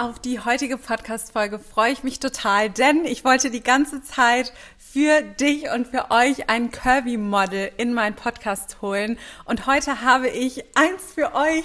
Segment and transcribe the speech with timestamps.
[0.00, 5.22] Auf die heutige Podcast-Folge freue ich mich total, denn ich wollte die ganze Zeit für
[5.22, 9.18] dich und für euch ein Curvy-Model in meinen Podcast holen.
[9.44, 11.64] Und heute habe ich eins für euch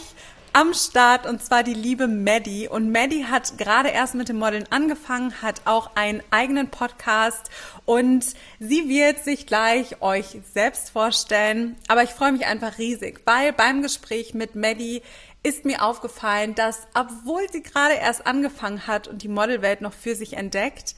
[0.51, 2.67] am Start und zwar die liebe Maddie.
[2.67, 7.51] Und Maddie hat gerade erst mit dem Modeln angefangen, hat auch einen eigenen Podcast
[7.85, 8.25] und
[8.59, 11.75] sie wird sich gleich euch selbst vorstellen.
[11.87, 15.03] Aber ich freue mich einfach riesig, weil beim Gespräch mit Maddie
[15.43, 20.15] ist mir aufgefallen, dass obwohl sie gerade erst angefangen hat und die Modelwelt noch für
[20.15, 20.95] sich entdeckt,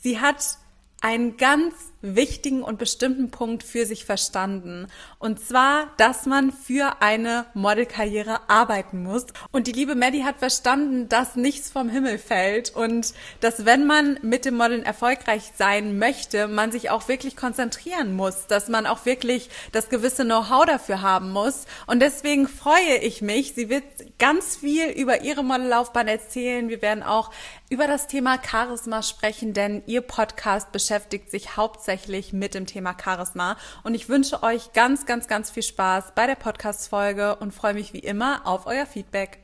[0.00, 0.58] sie hat
[1.00, 4.86] einen ganz wichtigen und bestimmten Punkt für sich verstanden.
[5.18, 9.26] Und zwar, dass man für eine Modelkarriere arbeiten muss.
[9.50, 14.18] Und die liebe Maddie hat verstanden, dass nichts vom Himmel fällt und dass wenn man
[14.22, 19.04] mit dem Modeln erfolgreich sein möchte, man sich auch wirklich konzentrieren muss, dass man auch
[19.06, 21.64] wirklich das gewisse Know-how dafür haben muss.
[21.86, 23.54] Und deswegen freue ich mich.
[23.54, 23.84] Sie wird
[24.18, 26.68] ganz viel über ihre Modellaufbahn erzählen.
[26.68, 27.30] Wir werden auch
[27.68, 32.94] über das Thema Charisma sprechen, denn ihr Podcast beschäftigt sich hauptsächlich hauptsächlich mit dem Thema
[33.02, 33.56] Charisma.
[33.82, 37.94] Und ich wünsche euch ganz, ganz, ganz viel Spaß bei der Podcast-Folge und freue mich
[37.94, 39.38] wie immer auf euer Feedback.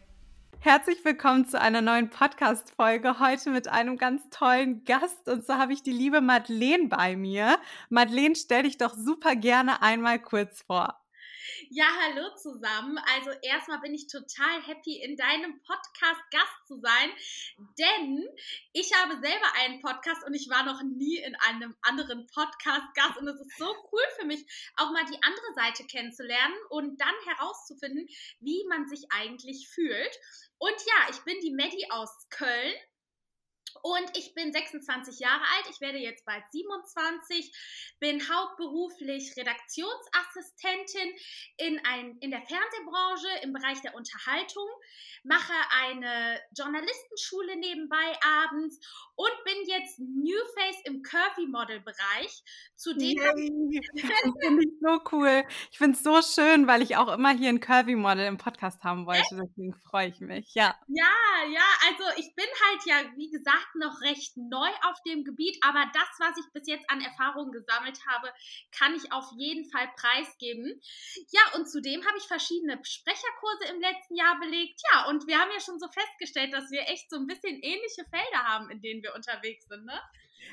[0.61, 3.19] Herzlich willkommen zu einer neuen Podcast-Folge.
[3.19, 5.29] Heute mit einem ganz tollen Gast.
[5.29, 7.57] Und so habe ich die liebe Madeleine bei mir.
[7.89, 11.02] Madeleine, stell dich doch super gerne einmal kurz vor.
[11.71, 12.99] Ja, hallo zusammen.
[13.15, 17.11] Also erstmal bin ich total happy, in deinem Podcast Gast zu sein,
[17.79, 18.29] denn
[18.73, 23.19] ich habe selber einen Podcast und ich war noch nie in einem anderen Podcast Gast
[23.19, 24.45] und es ist so cool für mich,
[24.77, 28.07] auch mal die andere Seite kennenzulernen und dann herauszufinden,
[28.41, 30.19] wie man sich eigentlich fühlt.
[30.59, 32.75] Und ja, ich bin die Maddie aus Köln
[33.83, 37.53] und ich bin 26 Jahre alt, ich werde jetzt bald 27,
[38.01, 41.15] bin hauptberuflich Redaktionsassistentin
[41.57, 44.69] in, ein, in der Fernsehbranche im Bereich der Unterhaltung,
[45.25, 48.79] mache eine Journalistenschule nebenbei abends
[49.15, 52.43] und bin jetzt New Face im Curvy Model Bereich.
[52.77, 53.15] Zudem
[53.95, 55.45] das finde ich so cool.
[55.71, 58.83] Ich finde es so schön, weil ich auch immer hier ein Curvy Model im Podcast
[58.83, 59.23] haben wollte.
[59.31, 60.55] Deswegen freue ich mich.
[60.55, 60.75] Ja.
[60.89, 61.65] Ja, ja.
[61.89, 66.09] Also ich bin halt ja, wie gesagt, noch recht neu auf dem Gebiet, aber das,
[66.19, 68.33] was ich bis jetzt an Erfahrungen gesammelt habe,
[68.77, 70.81] kann ich auf jeden Fall preisgeben.
[71.31, 74.81] Ja, und zudem habe ich verschiedene Sprecherkurse im letzten Jahr belegt.
[74.93, 78.05] Ja, und wir haben ja schon so festgestellt, dass wir echt so ein bisschen ähnliche
[78.11, 80.01] Felder haben, in denen wir unterwegs sind, ne?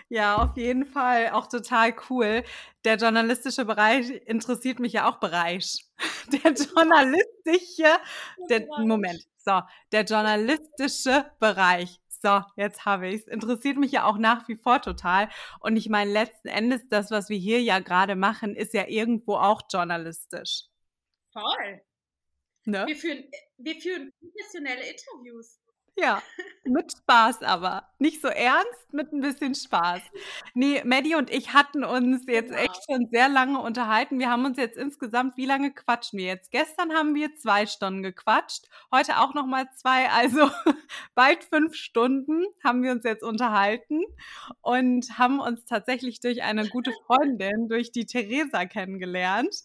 [0.08, 1.30] Ja, auf jeden Fall.
[1.30, 2.44] Auch total cool.
[2.84, 5.86] Der journalistische Bereich interessiert mich ja auch Bereich.
[6.32, 8.00] Der journalistische,
[8.50, 12.00] der, Moment, so, der journalistische Bereich.
[12.22, 13.28] So, jetzt habe ich es.
[13.28, 15.30] Interessiert mich ja auch nach wie vor total.
[15.62, 19.36] Und ich meine, letzten Endes, das, was wir hier ja gerade machen, ist ja irgendwo
[19.36, 20.66] auch journalistisch.
[21.32, 21.82] Voll.
[22.66, 22.86] Ne?
[22.88, 23.24] Wir, führen,
[23.58, 25.60] wir führen professionelle Interviews.
[26.02, 26.22] Ja,
[26.64, 27.84] mit Spaß aber.
[27.98, 30.02] Nicht so ernst, mit ein bisschen Spaß.
[30.54, 32.62] Nee, Maddie und ich hatten uns jetzt genau.
[32.62, 34.20] echt schon sehr lange unterhalten.
[34.20, 36.52] Wir haben uns jetzt insgesamt, wie lange quatschen wir jetzt?
[36.52, 40.50] Gestern haben wir zwei Stunden gequatscht, heute auch nochmal zwei, also
[41.16, 44.02] bald fünf Stunden haben wir uns jetzt unterhalten
[44.62, 49.64] und haben uns tatsächlich durch eine gute Freundin, durch die Theresa kennengelernt.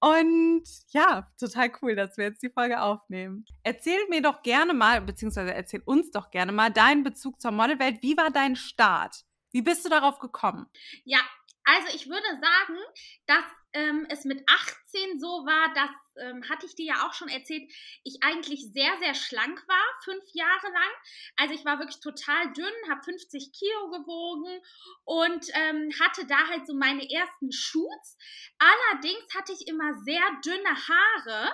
[0.00, 3.44] Und ja, total cool, dass wir jetzt die Folge aufnehmen.
[3.62, 8.02] Erzähl mir doch gerne mal, beziehungsweise erzähl uns doch gerne mal deinen Bezug zur Modelwelt.
[8.02, 9.24] Wie war dein Start?
[9.52, 10.66] Wie bist du darauf gekommen?
[11.04, 11.20] Ja,
[11.64, 12.78] also ich würde sagen,
[13.26, 14.83] dass ähm, es mit 18
[15.18, 17.70] so war, dass ähm, hatte ich dir ja auch schon erzählt,
[18.02, 20.90] ich eigentlich sehr, sehr schlank war, fünf Jahre lang.
[21.36, 24.60] Also ich war wirklich total dünn, habe 50 Kilo gewogen
[25.04, 28.16] und ähm, hatte da halt so meine ersten Shoots.
[28.58, 31.52] Allerdings hatte ich immer sehr dünne Haare,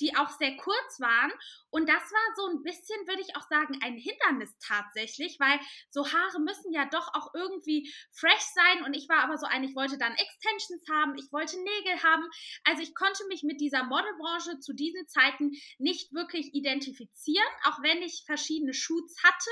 [0.00, 1.32] die auch sehr kurz waren.
[1.70, 6.04] Und das war so ein bisschen, würde ich auch sagen, ein Hindernis tatsächlich, weil so
[6.12, 8.84] Haare müssen ja doch auch irgendwie fresh sein.
[8.84, 12.28] Und ich war aber so ein, ich wollte dann Extensions haben, ich wollte Nägel haben.
[12.64, 17.46] Also ich konnte mich mit dieser Modelbranche zu diesen Zeiten nicht wirklich identifizieren.
[17.64, 19.50] Auch wenn ich verschiedene Shoots hatte,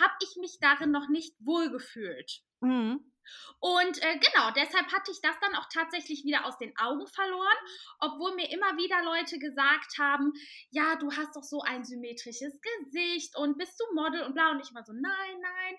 [0.00, 2.42] habe ich mich darin noch nicht wohlgefühlt.
[2.60, 3.10] Mhm.
[3.60, 7.56] Und äh, genau, deshalb hatte ich das dann auch tatsächlich wieder aus den Augen verloren,
[7.98, 10.32] obwohl mir immer wieder Leute gesagt haben,
[10.70, 14.60] ja, du hast doch so ein symmetrisches Gesicht und bist du Model und bla und
[14.60, 15.76] ich war so, nein, nein.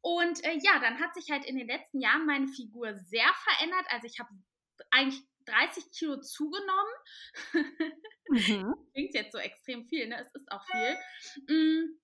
[0.00, 3.86] Und äh, ja, dann hat sich halt in den letzten Jahren meine Figur sehr verändert.
[3.88, 4.30] Also ich habe
[4.90, 6.94] eigentlich 30 Kilo zugenommen.
[8.28, 8.74] Mhm.
[8.92, 10.20] Klingt jetzt so extrem viel, ne?
[10.20, 10.96] Es ist auch viel.
[11.48, 11.98] Mm.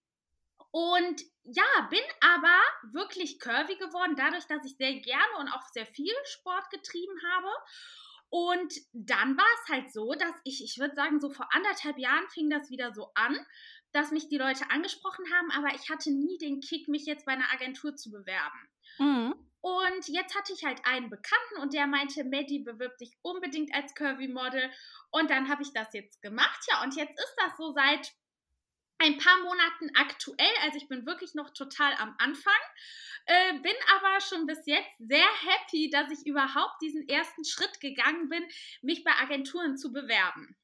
[0.72, 2.56] Und ja, bin aber
[2.92, 7.48] wirklich curvy geworden, dadurch, dass ich sehr gerne und auch sehr viel Sport getrieben habe.
[8.28, 12.28] Und dann war es halt so, dass ich, ich würde sagen, so vor anderthalb Jahren
[12.28, 13.36] fing das wieder so an
[13.92, 17.32] dass mich die Leute angesprochen haben, aber ich hatte nie den Kick, mich jetzt bei
[17.32, 18.68] einer Agentur zu bewerben.
[18.98, 19.34] Mhm.
[19.62, 23.94] Und jetzt hatte ich halt einen Bekannten und der meinte, Maddie, bewirb dich unbedingt als
[23.94, 24.70] Curvy-Model.
[25.10, 26.64] Und dann habe ich das jetzt gemacht.
[26.70, 28.12] Ja, und jetzt ist das so seit
[28.98, 30.54] ein paar Monaten aktuell.
[30.62, 32.52] Also ich bin wirklich noch total am Anfang.
[33.26, 38.28] Äh, bin aber schon bis jetzt sehr happy, dass ich überhaupt diesen ersten Schritt gegangen
[38.28, 38.44] bin,
[38.82, 40.56] mich bei Agenturen zu bewerben.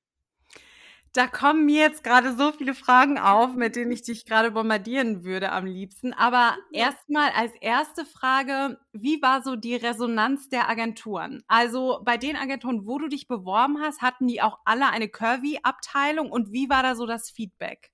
[1.17, 5.25] Da kommen mir jetzt gerade so viele Fragen auf, mit denen ich dich gerade bombardieren
[5.25, 6.13] würde am liebsten.
[6.13, 11.43] Aber erstmal als erste Frage, wie war so die Resonanz der Agenturen?
[11.49, 16.31] Also bei den Agenturen, wo du dich beworben hast, hatten die auch alle eine Curvy-Abteilung
[16.31, 17.93] und wie war da so das Feedback?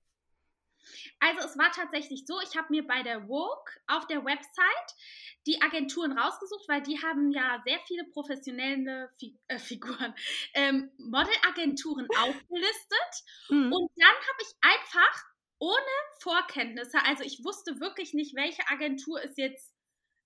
[1.23, 4.95] Also es war tatsächlich so, ich habe mir bei der Vogue auf der Website
[5.47, 10.13] die Agenturen rausgesucht, weil die haben ja sehr viele professionelle Fi äh, Figuren,
[10.53, 13.23] ähm, Modelagenturen aufgelistet.
[13.49, 13.71] Mhm.
[13.71, 15.23] Und dann habe ich einfach
[15.59, 19.73] ohne Vorkenntnisse, also ich wusste wirklich nicht, welche Agentur ist jetzt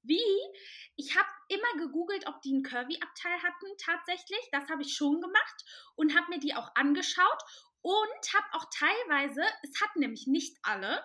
[0.02, 0.20] wie.
[0.96, 4.40] Ich habe immer gegoogelt, ob die einen Curvy-Abteil hatten tatsächlich.
[4.52, 5.66] Das habe ich schon gemacht
[5.96, 7.44] und habe mir die auch angeschaut
[7.82, 11.04] und habe auch teilweise, es hatten nämlich nicht alle,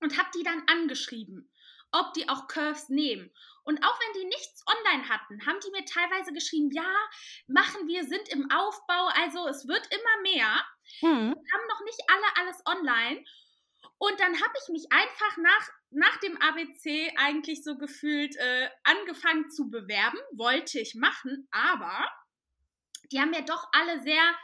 [0.00, 1.52] und habe die dann angeschrieben,
[1.92, 3.32] ob die auch Curves nehmen.
[3.64, 6.94] Und auch wenn die nichts online hatten, haben die mir teilweise geschrieben, ja,
[7.46, 10.64] machen wir, sind im Aufbau, also es wird immer mehr.
[11.02, 11.34] Mhm.
[11.34, 13.24] Haben noch nicht alle alles online.
[13.98, 19.50] Und dann habe ich mich einfach nach, nach dem ABC eigentlich so gefühlt äh, angefangen
[19.50, 20.18] zu bewerben.
[20.32, 22.08] Wollte ich machen, aber
[23.10, 24.34] die haben mir doch alle sehr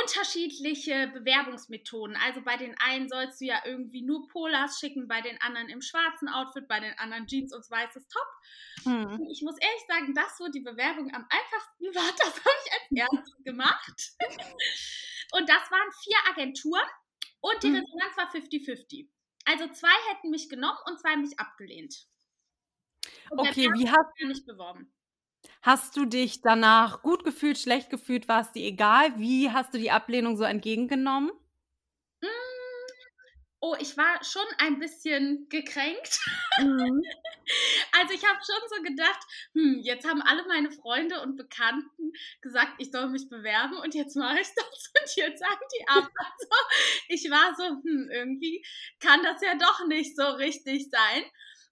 [0.00, 2.16] unterschiedliche Bewerbungsmethoden.
[2.16, 5.82] Also bei den einen sollst du ja irgendwie nur Polars schicken, bei den anderen im
[5.82, 8.28] schwarzen Outfit, bei den anderen Jeans und weißes Top.
[8.84, 9.26] Hm.
[9.30, 13.12] Ich muss ehrlich sagen, das, wo die Bewerbung am einfachsten war, das habe ich als
[13.12, 14.12] erstes gemacht.
[15.32, 16.88] und das waren vier Agenturen
[17.40, 17.76] und die hm.
[17.76, 19.08] Resonanz war 50-50.
[19.46, 22.06] Also zwei hätten mich genommen und zwei mich abgelehnt.
[23.30, 24.92] Und okay, wie hast du mich beworben?
[25.62, 28.28] Hast du dich danach gut gefühlt, schlecht gefühlt?
[28.28, 29.18] War es dir egal?
[29.18, 31.30] Wie hast du die Ablehnung so entgegengenommen?
[32.22, 32.28] Hm,
[33.60, 36.20] oh, ich war schon ein bisschen gekränkt.
[36.60, 37.02] Mhm.
[37.92, 39.20] Also ich habe schon so gedacht,
[39.54, 42.12] hm, jetzt haben alle meine Freunde und Bekannten
[42.42, 46.10] gesagt, ich soll mich bewerben und jetzt mache ich das und jetzt sagen die ab.
[46.14, 46.48] Also
[47.08, 48.62] ich war so, hm, irgendwie
[49.00, 51.24] kann das ja doch nicht so richtig sein.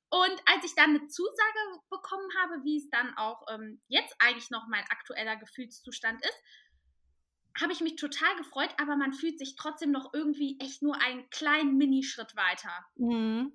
[0.08, 4.50] Und als ich dann eine Zusage bekommen habe, wie es dann auch ähm, jetzt eigentlich
[4.50, 6.42] noch mein aktueller Gefühlszustand ist,
[7.60, 11.28] habe ich mich total gefreut, aber man fühlt sich trotzdem noch irgendwie echt nur einen
[11.30, 12.86] kleinen Minischritt weiter.
[12.96, 13.52] Mhm.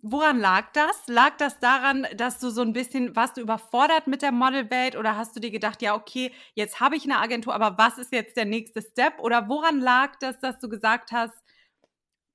[0.00, 1.06] Woran lag das?
[1.06, 5.16] Lag das daran, dass du so ein bisschen, warst du überfordert mit der Modelwelt oder
[5.16, 8.36] hast du dir gedacht, ja, okay, jetzt habe ich eine Agentur, aber was ist jetzt
[8.36, 9.18] der nächste Step?
[9.18, 11.34] Oder woran lag das, dass du gesagt hast,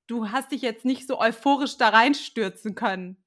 [0.08, 3.22] du hast dich jetzt nicht so euphorisch da reinstürzen können.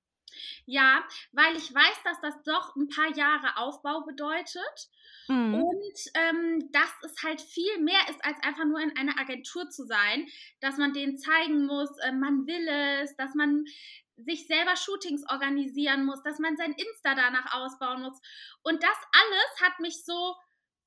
[0.65, 4.89] Ja, weil ich weiß, dass das doch ein paar Jahre Aufbau bedeutet.
[5.27, 5.55] Mhm.
[5.55, 9.85] Und ähm, dass es halt viel mehr ist, als einfach nur in einer Agentur zu
[9.85, 10.27] sein,
[10.59, 12.67] dass man denen zeigen muss, äh, man will
[13.03, 13.65] es, dass man
[14.17, 18.19] sich selber Shootings organisieren muss, dass man sein Insta danach ausbauen muss.
[18.61, 20.35] Und das alles hat mich so,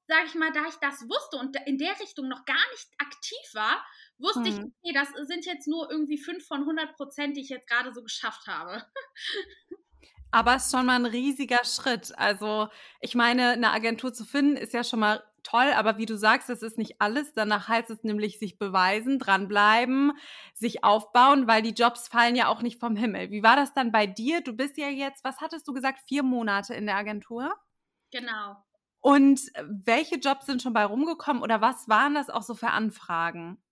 [0.07, 3.55] sag ich mal, da ich das wusste und in der Richtung noch gar nicht aktiv
[3.55, 3.85] war,
[4.19, 4.47] wusste hm.
[4.47, 7.93] ich, okay, das sind jetzt nur irgendwie fünf von 100 Prozent, die ich jetzt gerade
[7.93, 8.85] so geschafft habe.
[10.31, 12.13] Aber es ist schon mal ein riesiger Schritt.
[12.19, 12.69] Also,
[13.01, 16.49] ich meine, eine Agentur zu finden ist ja schon mal toll, aber wie du sagst,
[16.49, 17.35] das ist nicht alles.
[17.35, 20.13] Danach heißt es nämlich sich beweisen, dranbleiben,
[20.53, 23.31] sich aufbauen, weil die Jobs fallen ja auch nicht vom Himmel.
[23.31, 24.41] Wie war das dann bei dir?
[24.41, 27.55] Du bist ja jetzt, was hattest du gesagt, vier Monate in der Agentur?
[28.11, 28.57] Genau.
[29.05, 29.53] Und
[29.85, 33.63] welche Jobs sind schon bei rumgekommen oder was waren das auch so für Anfragen?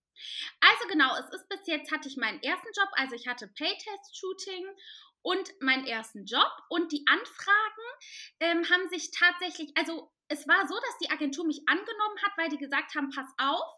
[0.61, 4.63] Also genau, es ist bis jetzt hatte ich meinen ersten Job, also ich hatte Playtest-Shooting
[5.23, 7.87] und meinen ersten Job und die Anfragen
[8.41, 12.49] ähm, haben sich tatsächlich, also es war so, dass die Agentur mich angenommen hat, weil
[12.49, 13.73] die gesagt haben, pass auf,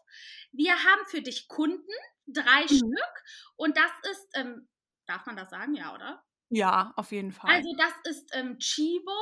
[0.52, 1.94] wir haben für dich Kunden,
[2.26, 2.76] drei mhm.
[2.76, 3.24] Stück
[3.56, 4.68] und das ist, ähm,
[5.06, 6.22] darf man das sagen, ja, oder?
[6.50, 7.50] Ja, auf jeden Fall.
[7.50, 9.16] Also das ist ähm, Chibo,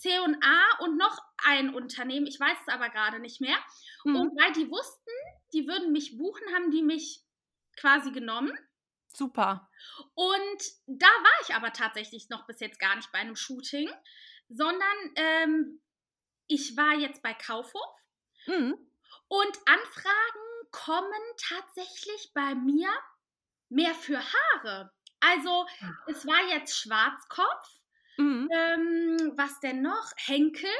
[0.00, 3.56] C&A und noch ein Unternehmen, ich weiß es aber gerade nicht mehr.
[4.04, 4.16] Mhm.
[4.16, 5.10] Und weil die wussten,
[5.52, 7.22] die würden mich buchen, haben die mich
[7.76, 8.52] quasi genommen.
[9.08, 9.68] Super.
[10.14, 13.90] Und da war ich aber tatsächlich noch bis jetzt gar nicht bei einem Shooting,
[14.48, 15.82] sondern ähm,
[16.46, 17.96] ich war jetzt bei Kaufhof.
[18.46, 18.74] Mhm.
[19.28, 22.88] Und Anfragen kommen tatsächlich bei mir
[23.68, 24.92] mehr für Haare.
[25.20, 25.66] Also
[26.06, 27.79] es war jetzt Schwarzkopf.
[28.20, 28.48] Mhm.
[28.52, 30.12] Ähm, was denn noch?
[30.16, 30.70] Henkel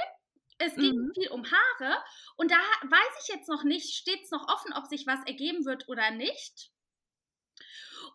[0.58, 1.12] Es ging mhm.
[1.14, 2.04] viel um Haare
[2.36, 5.64] und da weiß ich jetzt noch nicht, steht es noch offen, ob sich was ergeben
[5.64, 6.70] wird oder nicht.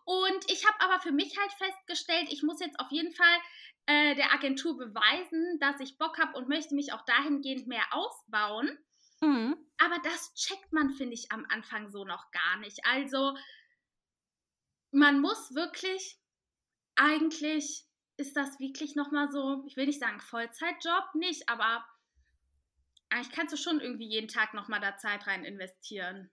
[0.04, 3.38] Und ich habe aber für mich halt festgestellt, ich muss jetzt auf jeden Fall
[3.86, 8.78] äh, der Agentur beweisen, dass ich Bock habe und möchte mich auch dahingehend mehr ausbauen.
[9.20, 9.56] Mhm.
[9.78, 12.84] Aber das checkt man, finde ich, am Anfang so noch gar nicht.
[12.84, 13.36] Also
[14.92, 16.20] man muss wirklich,
[16.94, 21.84] eigentlich ist das wirklich nochmal so, ich will nicht sagen Vollzeitjob, nicht, aber
[23.10, 26.30] eigentlich kannst du schon irgendwie jeden Tag nochmal da Zeit rein investieren.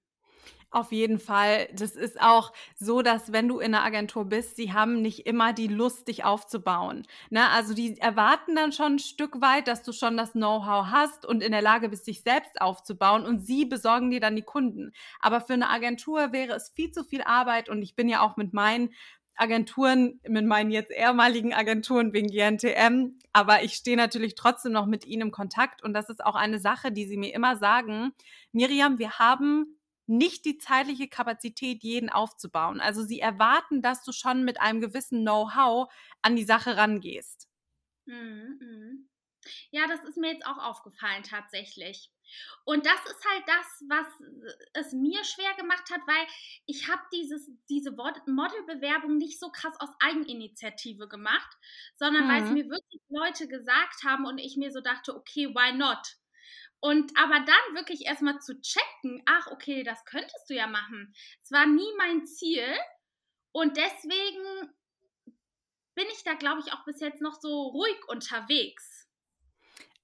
[0.74, 1.70] Auf jeden Fall.
[1.74, 5.54] Das ist auch so, dass wenn du in einer Agentur bist, sie haben nicht immer
[5.54, 7.06] die Lust, dich aufzubauen.
[7.30, 7.48] Ne?
[7.50, 11.44] Also die erwarten dann schon ein Stück weit, dass du schon das Know-how hast und
[11.44, 14.94] in der Lage bist, dich selbst aufzubauen und sie besorgen dir dann die Kunden.
[15.20, 18.36] Aber für eine Agentur wäre es viel zu viel Arbeit und ich bin ja auch
[18.36, 18.90] mit meinen
[19.36, 25.06] Agenturen, mit meinen jetzt ehemaligen Agenturen wegen GNTM, aber ich stehe natürlich trotzdem noch mit
[25.06, 28.14] ihnen im Kontakt und das ist auch eine Sache, die sie mir immer sagen.
[28.52, 32.80] Miriam, wir haben nicht die zeitliche Kapazität, jeden aufzubauen.
[32.80, 37.48] Also sie erwarten, dass du schon mit einem gewissen Know-how an die Sache rangehst.
[38.06, 39.10] Mhm, mhm.
[39.72, 42.12] Ja, das ist mir jetzt auch aufgefallen tatsächlich.
[42.66, 44.08] Und das ist halt das, was
[44.74, 46.26] es mir schwer gemacht hat, weil
[46.66, 51.58] ich habe diese Modelbewerbung nicht so krass aus Eigeninitiative gemacht,
[51.96, 52.30] sondern mhm.
[52.30, 56.18] weil es mir wirklich Leute gesagt haben und ich mir so dachte, okay, why not?
[56.80, 61.14] Und aber dann wirklich erstmal zu checken, ach, okay, das könntest du ja machen.
[61.42, 62.68] Es war nie mein Ziel.
[63.54, 64.74] Und deswegen
[65.96, 69.03] bin ich da, glaube ich, auch bis jetzt noch so ruhig unterwegs.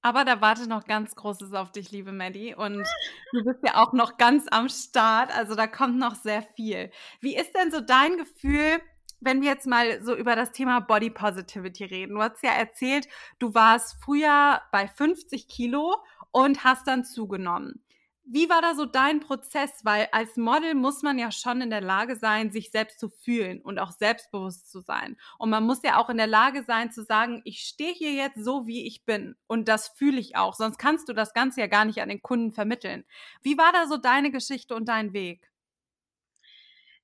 [0.01, 2.55] Aber da wartet noch ganz Großes auf dich, liebe Maddie.
[2.55, 2.87] Und
[3.33, 5.35] du bist ja auch noch ganz am Start.
[5.35, 6.89] Also da kommt noch sehr viel.
[7.19, 8.79] Wie ist denn so dein Gefühl,
[9.19, 12.15] wenn wir jetzt mal so über das Thema Body Positivity reden?
[12.15, 13.07] Du hast ja erzählt,
[13.39, 15.97] du warst früher bei 50 Kilo
[16.31, 17.83] und hast dann zugenommen.
[18.31, 19.71] Wie war da so dein Prozess?
[19.83, 23.59] Weil als Model muss man ja schon in der Lage sein, sich selbst zu fühlen
[23.59, 25.17] und auch selbstbewusst zu sein.
[25.39, 28.37] Und man muss ja auch in der Lage sein zu sagen, ich stehe hier jetzt
[28.43, 29.35] so, wie ich bin.
[29.47, 30.53] Und das fühle ich auch.
[30.53, 33.03] Sonst kannst du das Ganze ja gar nicht an den Kunden vermitteln.
[33.41, 35.49] Wie war da so deine Geschichte und dein Weg?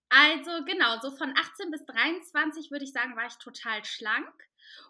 [0.10, 4.32] Also genau, so von 18 bis 23 würde ich sagen, war ich total schlank.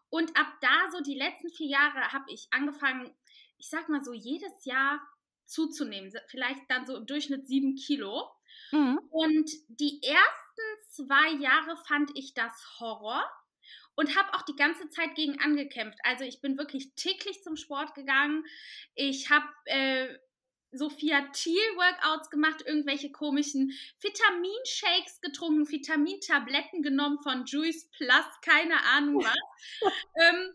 [0.09, 3.15] Und ab da, so die letzten vier Jahre, habe ich angefangen,
[3.57, 4.99] ich sag mal so, jedes Jahr
[5.45, 6.11] zuzunehmen.
[6.27, 8.29] Vielleicht dann so im Durchschnitt sieben Kilo.
[8.71, 8.99] Mhm.
[9.09, 13.23] Und die ersten zwei Jahre fand ich das Horror
[13.95, 15.99] und habe auch die ganze Zeit gegen angekämpft.
[16.03, 18.45] Also ich bin wirklich täglich zum Sport gegangen.
[18.93, 20.07] Ich habe äh,
[20.71, 23.71] Sophia Thiel-Workouts gemacht, irgendwelche komischen
[24.01, 29.35] Vitaminshakes getrunken, Vitamintabletten genommen von Juice Plus, keine Ahnung was.
[30.21, 30.53] ähm,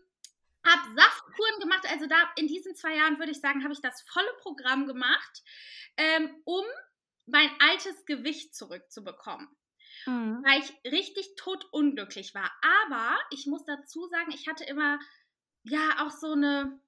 [0.65, 4.01] habe Saftkuren gemacht, also da in diesen zwei Jahren würde ich sagen, habe ich das
[4.03, 5.43] volle Programm gemacht,
[5.97, 6.65] ähm, um
[7.25, 9.47] mein altes Gewicht zurückzubekommen.
[10.05, 10.43] Mhm.
[10.43, 12.51] Weil ich richtig totunglücklich war.
[12.85, 14.99] Aber ich muss dazu sagen, ich hatte immer
[15.63, 16.79] ja auch so eine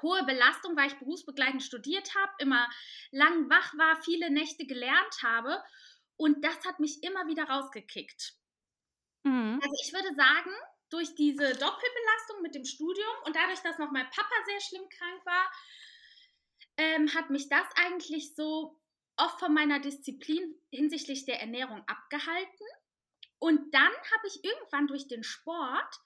[0.00, 2.68] hohe Belastung, weil ich berufsbegleitend studiert habe, immer
[3.10, 5.62] lang wach war, viele Nächte gelernt habe.
[6.16, 8.34] Und das hat mich immer wieder rausgekickt.
[9.22, 9.60] Mhm.
[9.62, 10.50] Also ich würde sagen,
[10.92, 15.24] durch diese Doppelbelastung mit dem Studium und dadurch, dass noch mein Papa sehr schlimm krank
[15.24, 15.50] war,
[16.76, 18.78] ähm, hat mich das eigentlich so
[19.16, 22.66] oft von meiner Disziplin hinsichtlich der Ernährung abgehalten.
[23.38, 26.00] Und dann habe ich irgendwann durch den Sport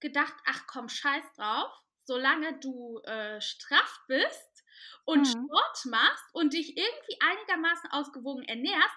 [0.00, 1.72] gedacht, ach komm, scheiß drauf,
[2.04, 4.64] solange du äh, straff bist
[5.04, 5.24] und mhm.
[5.46, 8.96] Sport machst und dich irgendwie einigermaßen ausgewogen ernährst,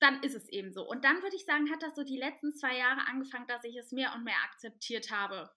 [0.00, 0.88] dann ist es eben so.
[0.88, 3.76] Und dann würde ich sagen, hat das so die letzten zwei Jahre angefangen, dass ich
[3.76, 5.50] es mehr und mehr akzeptiert habe.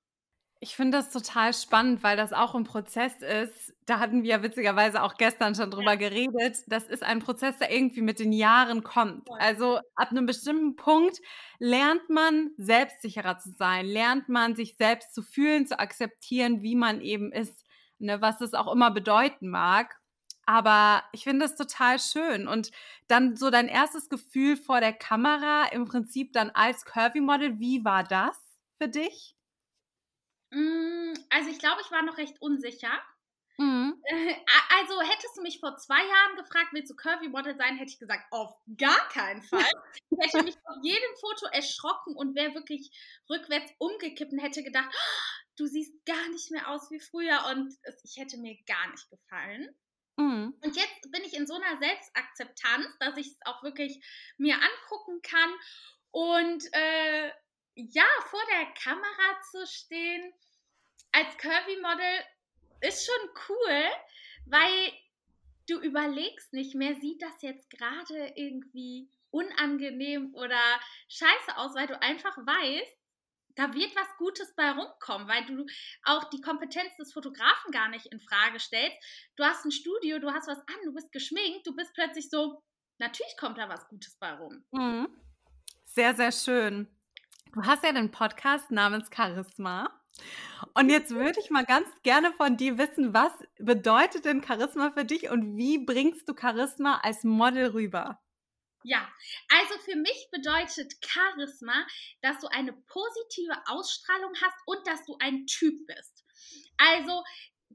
[0.59, 3.73] Ich finde das total spannend, weil das auch ein Prozess ist.
[3.85, 5.95] Da hatten wir ja witzigerweise auch gestern schon drüber ja.
[5.95, 6.59] geredet.
[6.67, 9.27] Das ist ein Prozess, der irgendwie mit den Jahren kommt.
[9.39, 11.19] Also ab einem bestimmten Punkt
[11.59, 17.01] lernt man selbstsicherer zu sein, lernt man sich selbst zu fühlen, zu akzeptieren, wie man
[17.01, 17.65] eben ist,
[17.99, 19.99] ne, was es auch immer bedeuten mag.
[20.45, 22.47] Aber ich finde es total schön.
[22.47, 22.71] Und
[23.07, 28.03] dann so dein erstes Gefühl vor der Kamera, im Prinzip dann als Curvy-Model, wie war
[28.03, 28.37] das
[28.77, 29.35] für dich?
[30.51, 32.91] Mm, also ich glaube, ich war noch recht unsicher.
[33.57, 34.01] Mhm.
[34.75, 37.99] Also hättest du mich vor zwei Jahren gefragt, willst du Curvy Model sein, hätte ich
[37.99, 39.71] gesagt, auf gar keinen Fall.
[40.09, 42.91] Ich hätte mich auf jedem Foto erschrocken und wäre wirklich
[43.29, 47.73] rückwärts umgekippt und hätte gedacht, oh, du siehst gar nicht mehr aus wie früher und
[48.03, 49.73] ich hätte mir gar nicht gefallen.
[50.17, 50.53] Mhm.
[50.61, 54.03] Und jetzt bin ich in so einer Selbstakzeptanz, dass ich es auch wirklich
[54.37, 55.53] mir angucken kann.
[56.11, 57.31] Und äh,
[57.75, 60.33] ja, vor der Kamera zu stehen
[61.11, 62.25] als Curvy-Model
[62.81, 63.83] ist schon cool,
[64.45, 64.93] weil
[65.67, 70.61] du überlegst nicht mehr, sieht das jetzt gerade irgendwie unangenehm oder
[71.09, 73.02] scheiße aus, weil du einfach weißt,
[73.55, 75.65] da wird was Gutes bei rumkommen, weil du
[76.03, 78.97] auch die Kompetenz des Fotografen gar nicht in Frage stellst.
[79.35, 82.63] Du hast ein Studio, du hast was an, du bist geschminkt, du bist plötzlich so,
[82.99, 84.63] natürlich kommt da was Gutes bei rum.
[84.71, 85.07] Mhm.
[85.85, 86.87] Sehr, sehr schön.
[87.53, 89.99] Du hast ja den Podcast namens Charisma.
[90.73, 95.05] Und jetzt würde ich mal ganz gerne von dir wissen, was bedeutet denn Charisma für
[95.05, 98.19] dich und wie bringst du Charisma als Model rüber?
[98.83, 99.09] Ja,
[99.49, 101.87] also für mich bedeutet Charisma,
[102.21, 106.25] dass du eine positive Ausstrahlung hast und dass du ein Typ bist.
[106.77, 107.23] Also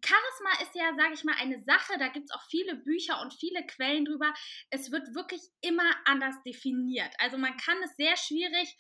[0.05, 3.35] Charisma ist ja, sage ich mal, eine Sache, da gibt es auch viele Bücher und
[3.35, 4.33] viele Quellen drüber.
[4.71, 7.13] Es wird wirklich immer anders definiert.
[7.19, 8.77] Also man kann es sehr schwierig,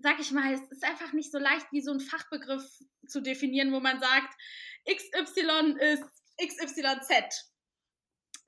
[0.00, 2.64] sag ich mal, es ist einfach nicht so leicht wie so ein Fachbegriff
[3.06, 4.34] zu definieren, wo man sagt,
[4.88, 6.04] XY ist
[6.40, 7.52] XYZ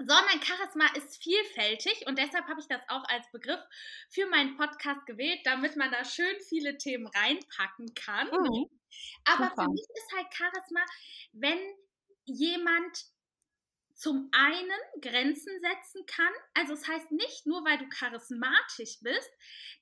[0.01, 3.61] sondern Charisma ist vielfältig und deshalb habe ich das auch als Begriff
[4.09, 8.29] für meinen Podcast gewählt, damit man da schön viele Themen reinpacken kann.
[8.29, 8.67] Mhm.
[9.25, 9.65] Aber Super.
[9.65, 10.81] für mich ist halt Charisma,
[11.33, 11.59] wenn
[12.25, 13.05] jemand
[13.95, 16.33] zum einen Grenzen setzen kann.
[16.55, 19.31] Also es das heißt nicht nur, weil du charismatisch bist,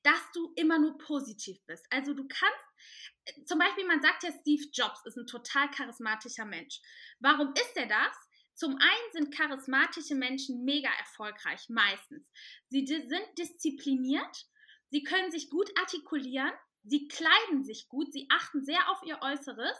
[0.03, 1.87] dass du immer nur positiv bist.
[1.91, 6.81] Also du kannst, zum Beispiel, man sagt ja, Steve Jobs ist ein total charismatischer Mensch.
[7.21, 8.28] Warum ist er das?
[8.59, 12.29] Zum einen sind charismatische Menschen mega erfolgreich, meistens.
[12.67, 14.47] Sie sind diszipliniert,
[14.91, 16.51] sie können sich gut artikulieren,
[16.83, 19.79] sie kleiden sich gut, sie achten sehr auf ihr Äußeres,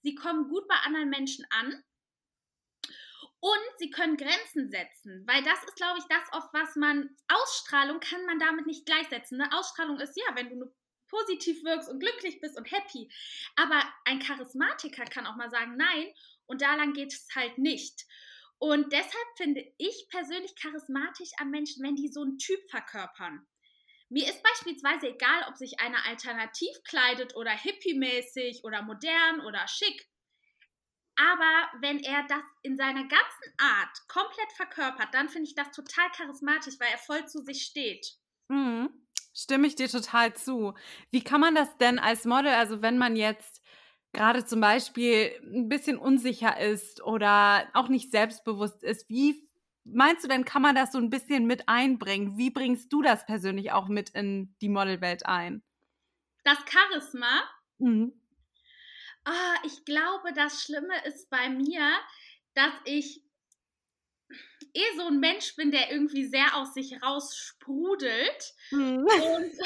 [0.00, 1.84] sie kommen gut bei anderen Menschen an
[3.40, 8.00] und sie können Grenzen setzen, weil das ist, glaube ich, das, auf was man Ausstrahlung
[8.00, 9.36] kann man damit nicht gleichsetzen.
[9.36, 9.52] Ne?
[9.52, 10.72] Ausstrahlung ist ja, wenn du
[11.08, 13.12] positiv wirkst und glücklich bist und happy.
[13.56, 16.06] Aber ein Charismatiker kann auch mal sagen, nein,
[16.46, 18.06] und da lang geht es halt nicht.
[18.58, 23.46] Und deshalb finde ich persönlich charismatisch an Menschen, wenn die so einen Typ verkörpern.
[24.08, 30.08] Mir ist beispielsweise egal, ob sich einer alternativ kleidet oder hippie-mäßig oder modern oder schick.
[31.16, 36.10] Aber wenn er das in seiner ganzen Art komplett verkörpert, dann finde ich das total
[36.10, 38.06] charismatisch, weil er voll zu sich steht.
[38.48, 38.90] Mhm.
[39.32, 40.74] Stimme ich dir total zu.
[41.10, 43.62] Wie kann man das denn als Model, also wenn man jetzt
[44.14, 49.46] gerade zum Beispiel ein bisschen unsicher ist oder auch nicht selbstbewusst ist, wie
[49.84, 52.38] meinst du denn, kann man das so ein bisschen mit einbringen?
[52.38, 55.62] Wie bringst du das persönlich auch mit in die Modelwelt ein?
[56.44, 57.42] Das Charisma?
[57.78, 58.12] Mhm.
[59.26, 61.90] Oh, ich glaube, das Schlimme ist bei mir,
[62.54, 63.22] dass ich
[64.74, 68.54] eh so ein Mensch bin, der irgendwie sehr aus sich raus sprudelt.
[68.70, 69.06] Mhm.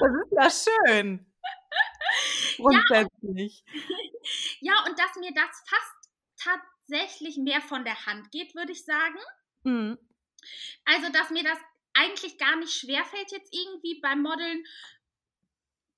[0.00, 1.31] das ist ja schön.
[2.56, 3.64] Grundsätzlich.
[4.60, 6.02] Ja, ja, und dass mir das fast
[6.36, 9.18] tatsächlich mehr von der Hand geht, würde ich sagen.
[9.64, 9.98] Mhm.
[10.84, 11.58] Also, dass mir das
[11.94, 14.64] eigentlich gar nicht schwerfällt, jetzt irgendwie beim Modeln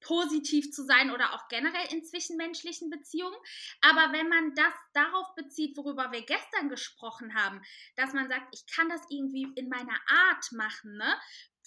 [0.04, 3.36] positiv zu sein oder auch generell in zwischenmenschlichen Beziehungen.
[3.80, 7.62] Aber wenn man das darauf bezieht, worüber wir gestern gesprochen haben,
[7.96, 11.16] dass man sagt, ich kann das irgendwie in meiner Art machen, ne?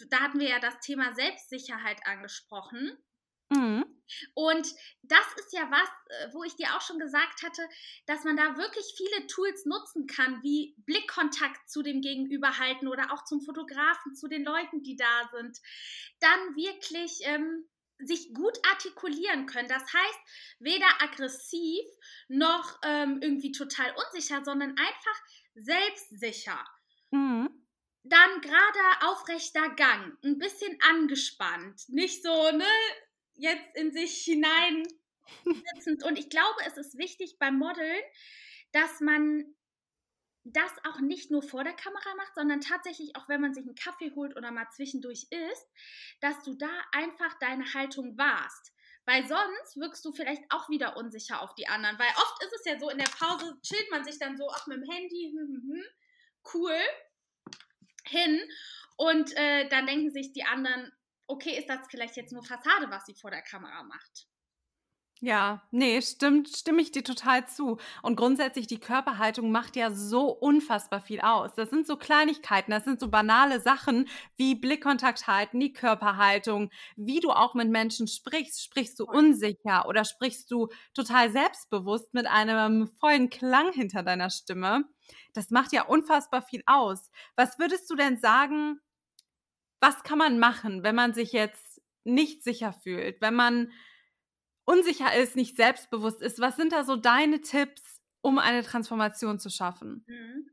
[0.10, 2.96] Da hatten wir ja das Thema Selbstsicherheit angesprochen.
[3.50, 3.86] Mhm.
[4.34, 4.68] Und
[5.04, 7.68] das ist ja was, äh, wo ich dir auch schon gesagt hatte,
[8.06, 13.12] dass man da wirklich viele Tools nutzen kann, wie Blickkontakt zu dem Gegenüber halten oder
[13.12, 15.58] auch zum Fotografen, zu den Leuten, die da sind.
[16.20, 17.68] Dann wirklich ähm,
[18.00, 19.68] sich gut artikulieren können.
[19.68, 20.20] Das heißt,
[20.60, 21.86] weder aggressiv
[22.28, 25.22] noch ähm, irgendwie total unsicher, sondern einfach
[25.56, 26.64] selbstsicher.
[27.12, 27.68] Mhm
[28.10, 32.66] dann gerade aufrechter Gang, ein bisschen angespannt, nicht so, ne,
[33.38, 34.84] jetzt in sich hinein
[35.76, 36.04] sitzend.
[36.04, 38.02] Und ich glaube, es ist wichtig beim Modeln,
[38.72, 39.56] dass man
[40.44, 43.76] das auch nicht nur vor der Kamera macht, sondern tatsächlich auch, wenn man sich einen
[43.76, 45.68] Kaffee holt oder mal zwischendurch isst,
[46.22, 48.74] dass du da einfach deine Haltung warst.
[49.06, 51.98] Weil sonst wirkst du vielleicht auch wieder unsicher auf die anderen.
[51.98, 54.68] Weil oft ist es ja so, in der Pause chillt man sich dann so, ach,
[54.68, 55.84] mit dem Handy, hm, hm, hm,
[56.54, 56.78] cool,
[58.06, 58.42] hin.
[58.98, 60.92] Und äh, dann denken sich die anderen,
[61.28, 64.28] okay, ist das vielleicht jetzt nur Fassade, was sie vor der Kamera macht?
[65.20, 67.78] Ja, nee, stimmt, stimme ich dir total zu.
[68.04, 71.56] Und grundsätzlich, die Körperhaltung macht ja so unfassbar viel aus.
[71.56, 77.20] Das sind so Kleinigkeiten, das sind so banale Sachen wie Blickkontakt halten, die Körperhaltung, wie
[77.20, 78.64] du auch mit Menschen sprichst.
[78.64, 84.84] Sprichst du unsicher oder sprichst du total selbstbewusst mit einem vollen Klang hinter deiner Stimme?
[85.34, 87.10] Das macht ja unfassbar viel aus.
[87.36, 88.82] Was würdest du denn sagen,
[89.80, 93.72] was kann man machen, wenn man sich jetzt nicht sicher fühlt, wenn man
[94.66, 96.40] unsicher ist, nicht selbstbewusst ist?
[96.40, 100.04] Was sind da so deine Tipps, um eine Transformation zu schaffen?
[100.08, 100.50] Mhm.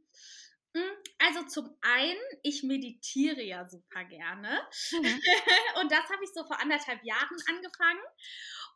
[0.76, 4.60] Hm, also zum einen, ich meditiere ja super gerne.
[4.90, 5.22] Mhm.
[5.80, 8.00] und das habe ich so vor anderthalb Jahren angefangen.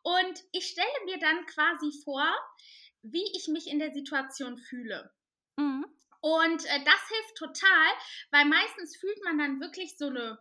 [0.01, 2.25] Und ich stelle mir dann quasi vor,
[3.01, 5.11] wie ich mich in der Situation fühle.
[5.57, 5.85] Mhm.
[6.21, 7.87] Und äh, das hilft total,
[8.31, 10.37] weil meistens fühlt man dann wirklich so eine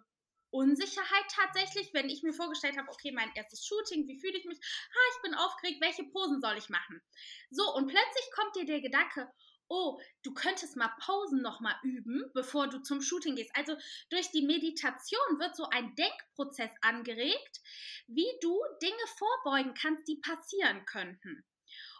[0.50, 4.58] Unsicherheit tatsächlich, wenn ich mir vorgestellt habe, okay, mein erstes Shooting, wie fühle ich mich?
[4.58, 7.02] Ha, ich bin aufgeregt, welche Posen soll ich machen?
[7.50, 9.30] So, und plötzlich kommt dir der Gedanke,
[9.68, 13.54] oh, du könntest mal Posen nochmal üben, bevor du zum Shooting gehst.
[13.54, 13.76] Also
[14.10, 17.60] durch die Meditation wird so ein Denkprozess angeregt,
[18.06, 21.44] wie du Dinge vorbeugen kannst, die passieren könnten.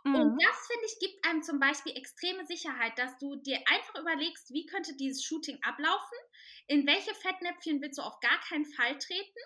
[0.05, 0.29] Mhm.
[0.31, 4.51] Und das, finde ich, gibt einem zum Beispiel extreme Sicherheit, dass du dir einfach überlegst,
[4.53, 6.19] wie könnte dieses Shooting ablaufen,
[6.67, 9.41] in welche Fettnäpfchen willst du auf gar keinen Fall treten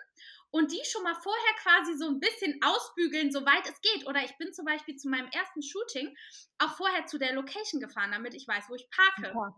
[0.51, 4.07] und die schon mal vorher quasi so ein bisschen ausbügeln, soweit es geht.
[4.07, 6.17] Oder ich bin zum Beispiel zu meinem ersten Shooting
[6.59, 9.41] auch vorher zu der Location gefahren, damit ich weiß, wo ich parke.
[9.41, 9.55] Super.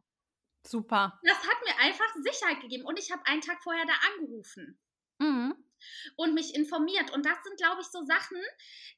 [0.66, 1.12] Super.
[1.22, 4.78] Das hat mir einfach Sicherheit gegeben und ich habe einen Tag vorher da angerufen.
[5.20, 5.63] Mhm.
[6.16, 7.12] Und mich informiert.
[7.12, 8.38] Und das sind, glaube ich, so Sachen.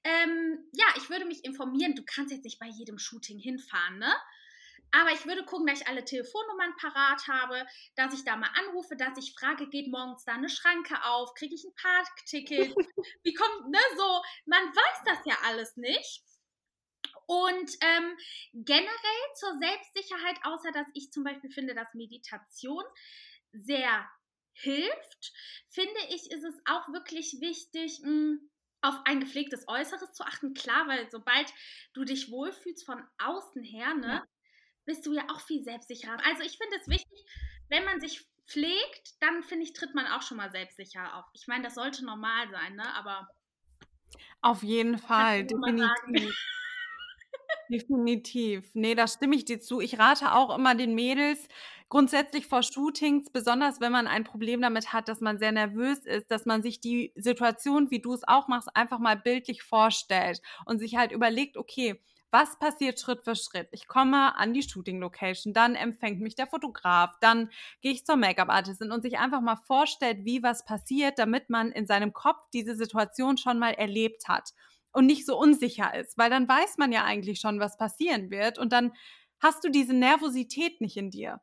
[0.05, 1.95] Ähm, ja, ich würde mich informieren.
[1.95, 4.15] Du kannst jetzt nicht bei jedem Shooting hinfahren, ne?
[4.93, 8.97] Aber ich würde gucken, dass ich alle Telefonnummern parat habe, dass ich da mal anrufe,
[8.97, 12.75] dass ich frage, geht morgens da eine Schranke auf, kriege ich ein Parkticket?
[13.23, 16.23] Wie kommt, ne, so, man weiß das ja alles nicht.
[17.27, 18.17] Und ähm,
[18.53, 22.85] generell zur Selbstsicherheit, außer dass ich zum Beispiel finde, dass Meditation
[23.53, 24.09] sehr
[24.57, 25.33] hilft,
[25.69, 28.51] finde ich, ist es auch wirklich wichtig, mh, hm,
[28.83, 30.55] auf ein gepflegtes Äußeres zu achten.
[30.55, 31.53] Klar, weil sobald
[31.95, 34.27] du dich wohlfühlst von außen her, ne, ja
[34.87, 36.17] bist du ja auch viel selbstsicherer.
[36.25, 37.25] Also ich finde es wichtig,
[37.69, 41.25] wenn man sich pflegt, dann finde ich, tritt man auch schon mal selbstsicher auf.
[41.35, 42.95] Ich meine, das sollte normal sein, ne?
[42.95, 43.29] Aber.
[44.41, 46.35] Auf jeden Fall, definitiv.
[47.69, 48.71] Definitiv.
[48.75, 49.81] Nee, da stimme ich dir zu.
[49.81, 51.49] Ich rate auch immer den Mädels
[51.89, 56.31] grundsätzlich vor Shootings, besonders wenn man ein Problem damit hat, dass man sehr nervös ist,
[56.31, 60.79] dass man sich die Situation, wie du es auch machst, einfach mal bildlich vorstellt und
[60.79, 63.69] sich halt überlegt, okay, was passiert Schritt für Schritt?
[63.71, 67.51] Ich komme an die Shooting Location, dann empfängt mich der Fotograf, dann
[67.83, 71.87] gehe ich zur Make-up-Artistin und sich einfach mal vorstellt, wie was passiert, damit man in
[71.87, 74.51] seinem Kopf diese Situation schon mal erlebt hat
[74.93, 78.59] und nicht so unsicher ist, weil dann weiß man ja eigentlich schon, was passieren wird
[78.59, 78.93] und dann
[79.41, 81.41] hast du diese Nervosität nicht in dir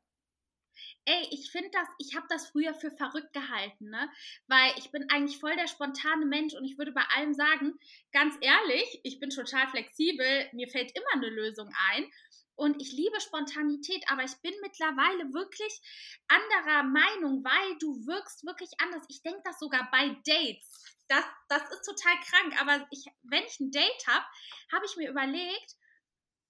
[1.05, 4.09] ey, ich finde das, ich habe das früher für verrückt gehalten, ne?
[4.47, 7.77] Weil ich bin eigentlich voll der spontane Mensch und ich würde bei allem sagen,
[8.11, 12.09] ganz ehrlich, ich bin total flexibel, mir fällt immer eine Lösung ein.
[12.55, 15.81] Und ich liebe Spontanität, aber ich bin mittlerweile wirklich
[16.27, 19.03] anderer Meinung, weil du wirkst wirklich anders.
[19.09, 20.95] Ich denke das sogar bei Dates.
[21.07, 24.25] Das, das ist total krank, aber ich, wenn ich ein Date habe,
[24.71, 25.75] habe ich mir überlegt,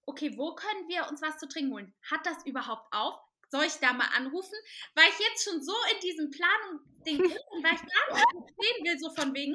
[0.05, 1.95] okay, wo können wir uns was zu trinken holen?
[2.11, 3.17] Hat das überhaupt auf?
[3.53, 4.57] Soll ich da mal anrufen?
[4.95, 8.83] Weil ich jetzt schon so in diesem Planung-Ding bin und weil ich gar nicht sehen
[8.83, 9.53] will, so von wegen,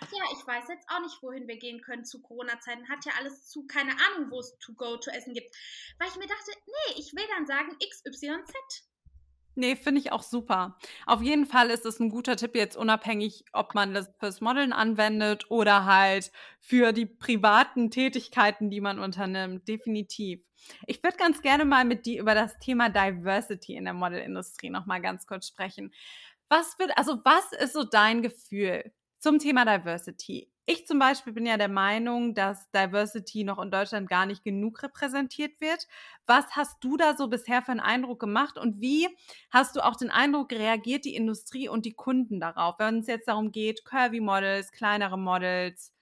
[0.00, 2.88] ja, ich weiß jetzt auch nicht, wohin wir gehen können zu Corona-Zeiten.
[2.88, 5.54] Hat ja alles zu, keine Ahnung, wo es to go zu essen gibt.
[5.98, 8.84] Weil ich mir dachte, nee, ich will dann sagen XYZ.
[9.58, 10.76] Nee, finde ich auch super.
[11.06, 14.74] Auf jeden Fall ist es ein guter Tipp jetzt unabhängig, ob man das fürs Modeln
[14.74, 19.66] anwendet oder halt für die privaten Tätigkeiten, die man unternimmt.
[19.66, 20.40] Definitiv.
[20.86, 24.84] Ich würde ganz gerne mal mit dir über das Thema Diversity in der Modelindustrie noch
[24.84, 25.90] mal ganz kurz sprechen.
[26.50, 30.50] Was wird, also was ist so dein Gefühl zum Thema Diversity?
[30.68, 34.82] Ich zum Beispiel bin ja der Meinung, dass Diversity noch in Deutschland gar nicht genug
[34.82, 35.86] repräsentiert wird.
[36.26, 39.08] Was hast du da so bisher für einen Eindruck gemacht und wie
[39.50, 43.28] hast du auch den Eindruck, reagiert die Industrie und die Kunden darauf, wenn es jetzt
[43.28, 45.94] darum geht, Curvy Models, kleinere Models,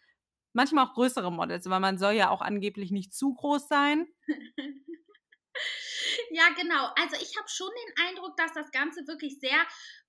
[0.54, 4.06] manchmal auch größere Models, weil man soll ja auch angeblich nicht zu groß sein.
[6.30, 6.86] Ja, genau.
[6.96, 9.58] Also ich habe schon den Eindruck, dass das Ganze wirklich sehr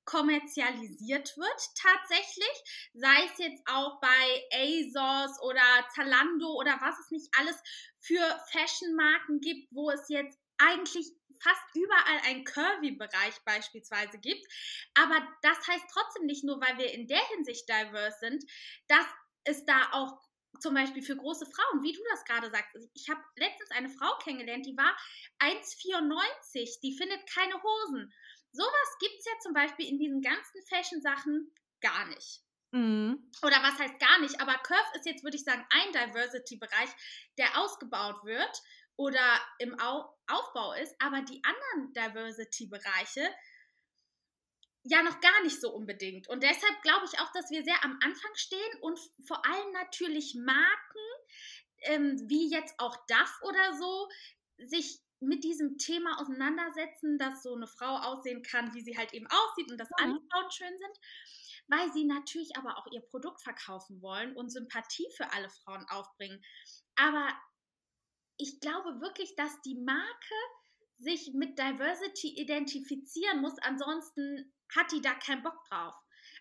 [0.06, 5.62] kommerzialisiert wird tatsächlich, sei es jetzt auch bei ASOS oder
[5.96, 7.58] Zalando oder was es nicht alles
[8.00, 11.08] für Fashion-Marken gibt, wo es jetzt eigentlich
[11.42, 14.46] fast überall einen Curvy-Bereich beispielsweise gibt.
[14.94, 18.44] Aber das heißt trotzdem nicht nur, weil wir in der Hinsicht diverse sind,
[18.88, 19.06] dass
[19.44, 20.18] es da auch
[20.60, 22.76] zum Beispiel für große Frauen, wie du das gerade sagst.
[22.94, 24.96] Ich habe letztens eine Frau kennengelernt, die war
[25.40, 28.14] 1,94, die findet keine Hosen.
[28.56, 32.42] Sowas gibt es ja zum Beispiel in diesen ganzen Fashion-Sachen gar nicht.
[32.72, 33.32] Mhm.
[33.42, 36.90] Oder was heißt gar nicht, aber Curve ist jetzt, würde ich sagen, ein Diversity-Bereich,
[37.38, 38.62] der ausgebaut wird
[38.98, 43.30] oder im Au Aufbau ist, aber die anderen Diversity-Bereiche
[44.84, 46.28] ja noch gar nicht so unbedingt.
[46.28, 50.36] Und deshalb glaube ich auch, dass wir sehr am Anfang stehen und vor allem natürlich
[50.36, 51.00] Marken,
[51.84, 54.10] ähm, wie jetzt auch DAF oder so,
[54.58, 59.28] sich mit diesem Thema auseinandersetzen, dass so eine Frau aussehen kann, wie sie halt eben
[59.28, 60.04] aussieht und dass mhm.
[60.04, 61.00] alle Frauen schön sind,
[61.68, 66.44] weil sie natürlich aber auch ihr Produkt verkaufen wollen und Sympathie für alle Frauen aufbringen.
[66.96, 67.28] Aber
[68.38, 70.36] ich glaube wirklich, dass die Marke
[70.98, 75.94] sich mit Diversity identifizieren muss, ansonsten hat die da keinen Bock drauf.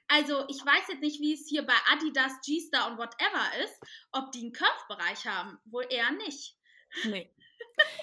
[0.08, 3.80] Also ich weiß jetzt nicht, wie es hier bei Adidas, G-Star und whatever ist,
[4.12, 5.58] ob die einen Curve-Bereich haben.
[5.64, 6.56] Wohl eher nicht.
[7.04, 7.32] Nee.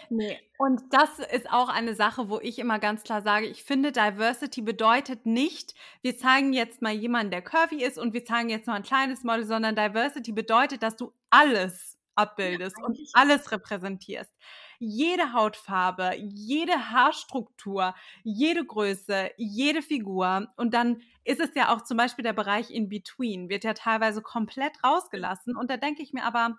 [0.10, 0.40] Nee.
[0.58, 4.62] Und das ist auch eine Sache, wo ich immer ganz klar sage, ich finde, Diversity
[4.62, 8.76] bedeutet nicht, wir zeigen jetzt mal jemanden, der curvy ist und wir zeigen jetzt mal
[8.76, 14.32] ein kleines Model, sondern Diversity bedeutet, dass du alles abbildest ja, und alles repräsentierst.
[14.80, 20.48] Jede Hautfarbe, jede Haarstruktur, jede Größe, jede Figur.
[20.58, 24.22] Und dann ist es ja auch zum Beispiel der Bereich in between, wird ja teilweise
[24.22, 25.56] komplett rausgelassen.
[25.56, 26.58] Und da denke ich mir aber,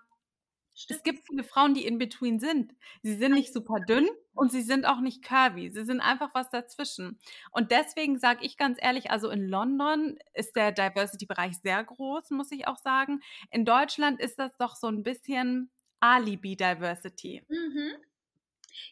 [0.75, 0.97] Stimmt.
[0.97, 2.73] Es gibt viele Frauen, die in between sind.
[3.03, 5.69] Sie sind nicht super dünn und sie sind auch nicht curvy.
[5.71, 7.19] Sie sind einfach was dazwischen.
[7.51, 12.51] Und deswegen sage ich ganz ehrlich, also in London ist der Diversity-Bereich sehr groß, muss
[12.51, 13.21] ich auch sagen.
[13.51, 17.45] In Deutschland ist das doch so ein bisschen Alibi-Diversity.
[17.47, 17.93] Mhm.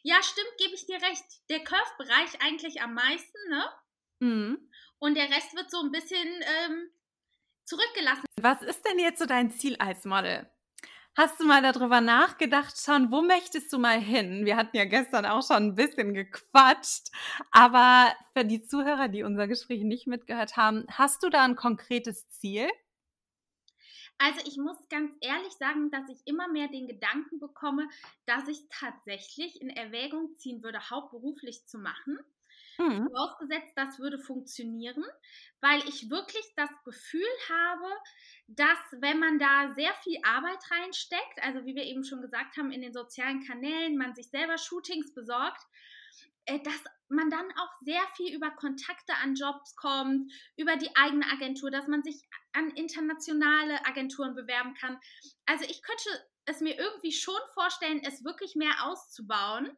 [0.03, 1.25] Ja, stimmt, gebe ich dir recht.
[1.49, 3.65] Der Curve-Bereich eigentlich am meisten, ne?
[4.19, 4.69] Mhm.
[4.99, 6.91] Und der Rest wird so ein bisschen ähm,
[7.65, 8.23] zurückgelassen.
[8.39, 10.47] Was ist denn jetzt so dein Ziel als Model?
[11.17, 14.45] Hast du mal darüber nachgedacht, schon, wo möchtest du mal hin?
[14.45, 17.09] Wir hatten ja gestern auch schon ein bisschen gequatscht,
[17.51, 22.29] aber für die Zuhörer, die unser Gespräch nicht mitgehört haben, hast du da ein konkretes
[22.29, 22.69] Ziel?
[24.17, 27.89] Also ich muss ganz ehrlich sagen, dass ich immer mehr den Gedanken bekomme,
[28.25, 32.19] dass ich tatsächlich in Erwägung ziehen würde, hauptberuflich zu machen.
[32.77, 33.07] Mhm.
[33.09, 35.03] Vorausgesetzt, das würde funktionieren,
[35.59, 37.87] weil ich wirklich das Gefühl habe,
[38.47, 42.71] dass wenn man da sehr viel Arbeit reinsteckt, also wie wir eben schon gesagt haben,
[42.71, 45.61] in den sozialen Kanälen, man sich selber Shootings besorgt,
[46.45, 51.25] äh, dass man dann auch sehr viel über Kontakte an Jobs kommt, über die eigene
[51.31, 52.21] Agentur, dass man sich
[52.53, 54.97] an internationale Agenturen bewerben kann.
[55.45, 56.09] Also ich könnte
[56.45, 59.77] es mir irgendwie schon vorstellen, es wirklich mehr auszubauen.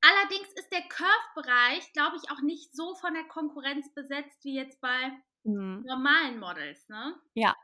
[0.00, 4.80] Allerdings ist der Curve-Bereich, glaube ich, auch nicht so von der Konkurrenz besetzt wie jetzt
[4.80, 5.12] bei
[5.44, 5.84] mhm.
[5.86, 7.14] normalen Models, ne?
[7.34, 7.54] Ja,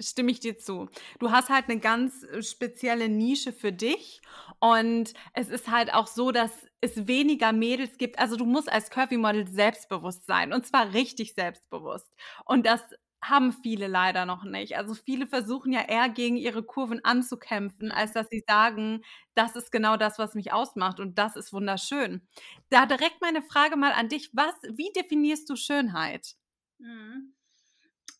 [0.00, 0.88] stimme ich dir zu.
[1.18, 4.20] Du hast halt eine ganz äh, spezielle Nische für dich
[4.58, 8.18] und es ist halt auch so, dass es weniger Mädels gibt.
[8.18, 12.12] Also du musst als Curvy Model selbstbewusst sein und zwar richtig selbstbewusst.
[12.44, 12.80] Und das
[13.22, 14.76] haben viele leider noch nicht.
[14.76, 19.02] Also viele versuchen ja eher gegen ihre Kurven anzukämpfen, als dass sie sagen,
[19.34, 22.26] das ist genau das, was mich ausmacht und das ist wunderschön.
[22.68, 26.34] Da direkt meine Frage mal an dich, was, wie definierst du Schönheit?
[26.78, 27.34] Mhm.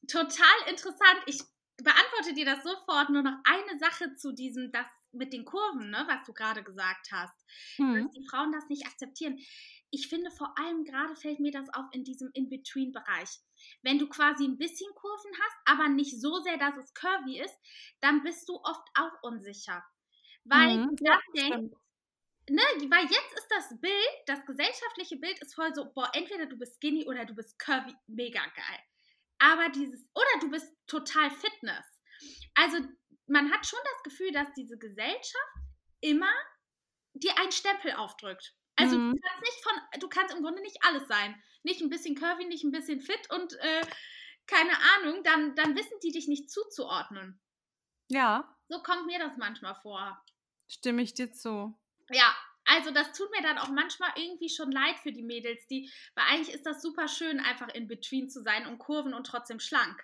[0.09, 1.19] Total interessant.
[1.27, 1.43] Ich
[1.83, 3.11] beantworte dir das sofort.
[3.11, 7.11] Nur noch eine Sache zu diesem, das mit den Kurven, ne, was du gerade gesagt
[7.13, 7.35] hast,
[7.79, 8.05] mhm.
[8.05, 9.39] dass die Frauen das nicht akzeptieren.
[9.95, 13.29] Ich finde vor allem gerade fällt mir das auf in diesem In-Between-Bereich.
[13.83, 17.55] Wenn du quasi ein bisschen Kurven hast, aber nicht so sehr, dass es curvy ist,
[18.01, 19.85] dann bist du oft auch unsicher.
[20.45, 21.77] Weil mhm, ja, denkst,
[22.49, 26.57] ne, weil jetzt ist das Bild, das gesellschaftliche Bild ist voll so, boah, entweder du
[26.57, 28.81] bist skinny oder du bist curvy, mega geil.
[29.39, 31.85] Aber dieses, oder du bist total Fitness.
[32.55, 32.79] Also
[33.27, 35.55] man hat schon das Gefühl, dass diese Gesellschaft
[36.01, 36.33] immer
[37.13, 38.55] dir einen Stempel aufdrückt.
[38.77, 39.13] Also mhm.
[39.15, 41.41] du kannst nicht von, du kannst im Grunde nicht alles sein.
[41.63, 43.83] Nicht ein bisschen curvy, nicht ein bisschen fit und äh,
[44.47, 47.41] keine Ahnung, dann, dann wissen die dich nicht zuzuordnen.
[48.09, 48.57] Ja.
[48.69, 50.21] So kommt mir das manchmal vor.
[50.69, 51.79] Stimme ich dir zu.
[52.11, 55.91] Ja, also das tut mir dann auch manchmal irgendwie schon leid für die Mädels, die,
[56.15, 59.61] weil eigentlich ist das super schön, einfach in Between zu sein und Kurven und trotzdem
[59.61, 60.03] schlank.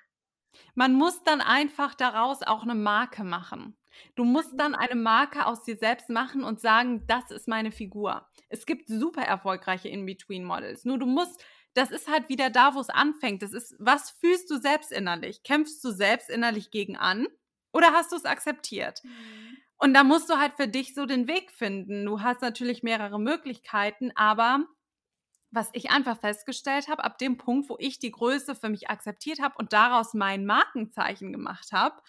[0.75, 3.77] Man muss dann einfach daraus auch eine Marke machen.
[4.15, 8.27] Du musst dann eine Marke aus dir selbst machen und sagen, das ist meine Figur.
[8.49, 10.85] Es gibt super erfolgreiche In-Between-Models.
[10.85, 13.43] Nur du musst, das ist halt wieder da, wo es anfängt.
[13.43, 15.43] Das ist, was fühlst du selbst innerlich?
[15.43, 17.27] Kämpfst du selbst innerlich gegen an
[17.73, 19.03] oder hast du es akzeptiert?
[19.05, 19.59] Mhm.
[19.79, 22.05] Und da musst du halt für dich so den Weg finden.
[22.05, 24.67] Du hast natürlich mehrere Möglichkeiten, aber
[25.51, 29.41] was ich einfach festgestellt habe, ab dem Punkt, wo ich die Größe für mich akzeptiert
[29.41, 32.03] habe und daraus mein Markenzeichen gemacht habe,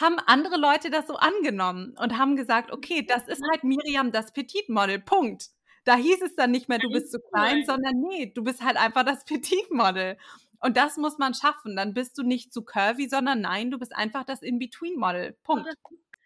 [0.00, 4.32] haben andere Leute das so angenommen und haben gesagt, okay, das ist halt Miriam das
[4.32, 5.48] Petit Model, Punkt.
[5.84, 8.76] Da hieß es dann nicht mehr, du bist zu klein, sondern nee, du bist halt
[8.76, 10.16] einfach das Petit Model.
[10.60, 11.76] Und das muss man schaffen.
[11.76, 15.36] Dann bist du nicht zu curvy, sondern nein, du bist einfach das In-Between Model.
[15.44, 15.68] Punkt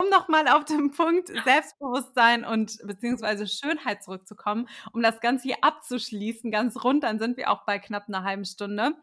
[0.03, 6.51] um nochmal auf den Punkt Selbstbewusstsein und beziehungsweise Schönheit zurückzukommen, um das Ganze hier abzuschließen,
[6.51, 8.95] ganz rund, dann sind wir auch bei knapp einer halben Stunde.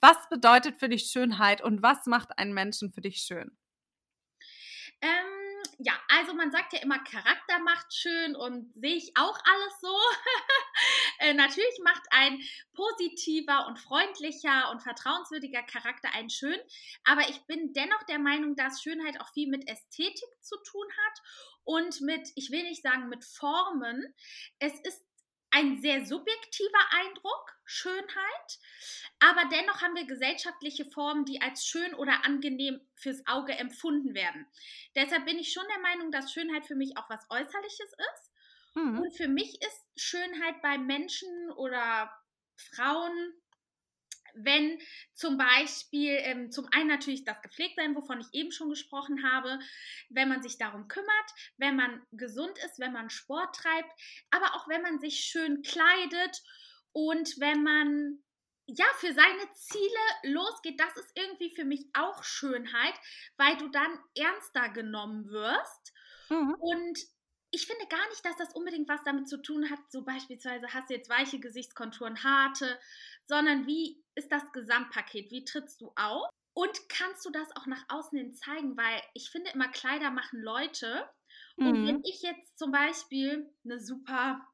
[0.00, 3.56] Was bedeutet für dich Schönheit und was macht einen Menschen für dich schön?
[5.00, 5.38] Ähm,
[5.78, 9.96] ja, also man sagt ja immer, Charakter macht schön und sehe ich auch alles so.
[11.20, 12.40] äh, natürlich macht ein
[12.74, 16.58] positiver und freundlicher und vertrauenswürdiger Charakter einen schön,
[17.04, 21.22] aber ich bin dennoch der Meinung, dass Schönheit auch viel mit Ästhetik zu tun hat
[21.62, 24.14] und mit, ich will nicht sagen mit Formen.
[24.58, 25.07] Es ist
[25.50, 28.58] ein sehr subjektiver Eindruck, Schönheit,
[29.20, 34.46] aber dennoch haben wir gesellschaftliche Formen, die als schön oder angenehm fürs Auge empfunden werden.
[34.94, 38.32] Deshalb bin ich schon der Meinung, dass Schönheit für mich auch was Äußerliches ist.
[38.74, 39.00] Mhm.
[39.00, 42.10] Und für mich ist Schönheit bei Menschen oder
[42.56, 43.34] Frauen
[44.34, 44.78] wenn
[45.14, 49.58] zum Beispiel ähm, zum einen natürlich das Gepflegtsein, wovon ich eben schon gesprochen habe,
[50.08, 53.90] wenn man sich darum kümmert, wenn man gesund ist, wenn man Sport treibt,
[54.30, 56.42] aber auch wenn man sich schön kleidet
[56.92, 58.22] und wenn man
[58.66, 62.94] ja für seine Ziele losgeht, das ist irgendwie für mich auch Schönheit,
[63.36, 65.94] weil du dann ernster genommen wirst
[66.28, 66.54] mhm.
[66.60, 66.98] und
[67.50, 70.90] ich finde gar nicht, dass das unbedingt was damit zu tun hat, so beispielsweise hast
[70.90, 72.78] du jetzt weiche Gesichtskonturen, harte,
[73.28, 75.30] sondern wie ist das Gesamtpaket?
[75.30, 76.28] Wie trittst du auf?
[76.54, 78.76] Und kannst du das auch nach außen hin zeigen?
[78.76, 81.08] Weil ich finde immer, Kleider machen Leute.
[81.56, 81.86] Und mhm.
[81.86, 84.44] wenn ich jetzt zum Beispiel eine super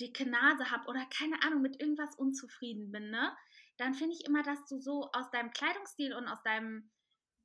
[0.00, 3.34] dicke Nase habe oder keine Ahnung, mit irgendwas unzufrieden bin, ne?
[3.78, 6.90] Dann finde ich immer, dass du so aus deinem Kleidungsstil und aus deinem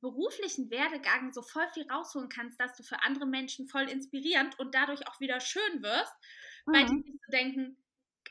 [0.00, 4.74] beruflichen Werdegang so voll viel rausholen kannst, dass du für andere Menschen voll inspirierend und
[4.74, 6.12] dadurch auch wieder schön wirst,
[6.66, 6.72] mhm.
[6.72, 7.76] weil die sich so denken,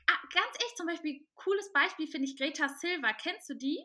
[0.07, 3.13] ah, ganz echt zum Beispiel, cooles Beispiel finde ich Greta Silva.
[3.13, 3.83] Kennst du die?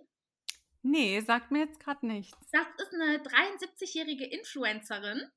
[0.82, 2.36] Nee, sagt mir jetzt gerade nichts.
[2.52, 5.30] Das ist eine 73-jährige Influencerin.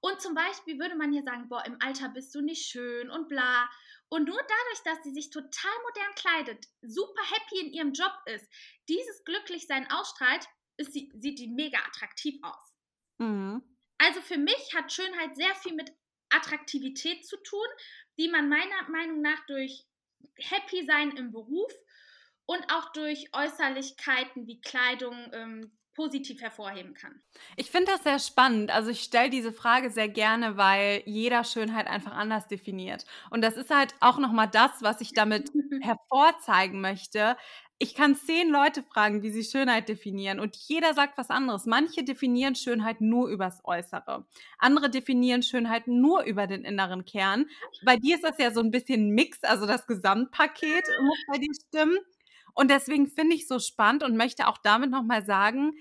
[0.00, 3.28] Und zum Beispiel würde man hier sagen, boah, im Alter bist du nicht schön und
[3.28, 3.68] bla.
[4.08, 8.48] Und nur dadurch, dass sie sich total modern kleidet, super happy in ihrem Job ist,
[8.88, 10.46] dieses Glücklichsein ausstrahlt,
[10.78, 12.74] ist sie, sieht die mega attraktiv aus.
[13.18, 13.62] Mhm.
[13.98, 15.92] Also für mich hat Schönheit sehr viel mit
[16.30, 17.66] Attraktivität zu tun,
[18.18, 19.86] die man meiner Meinung nach durch
[20.36, 21.72] Happy sein im Beruf
[22.46, 27.20] und auch durch Äußerlichkeiten wie Kleidung ähm, positiv hervorheben kann.
[27.56, 28.70] Ich finde das sehr spannend.
[28.70, 33.04] Also ich stelle diese Frage sehr gerne, weil jeder Schönheit einfach anders definiert.
[33.28, 35.50] Und das ist halt auch nochmal das, was ich damit
[35.82, 37.36] hervorzeigen möchte
[37.82, 41.64] ich kann zehn Leute fragen, wie sie Schönheit definieren und jeder sagt was anderes.
[41.64, 44.26] Manche definieren Schönheit nur übers Äußere.
[44.58, 47.46] Andere definieren Schönheit nur über den inneren Kern.
[47.82, 51.54] Bei dir ist das ja so ein bisschen Mix, also das Gesamtpaket muss bei dir
[51.54, 51.98] stimmen.
[52.60, 55.72] Und deswegen finde ich so spannend und möchte auch damit nochmal sagen,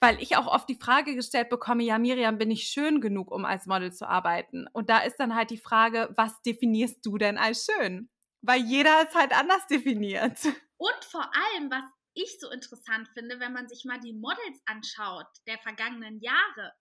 [0.00, 3.44] weil ich auch oft die Frage gestellt bekomme, ja, Miriam, bin ich schön genug, um
[3.44, 4.66] als Model zu arbeiten?
[4.72, 8.08] Und da ist dann halt die Frage, was definierst du denn als schön?
[8.40, 10.38] Weil jeder es halt anders definiert.
[10.78, 11.84] Und vor allem, was
[12.14, 16.72] ich so interessant finde, wenn man sich mal die Models anschaut der vergangenen Jahre,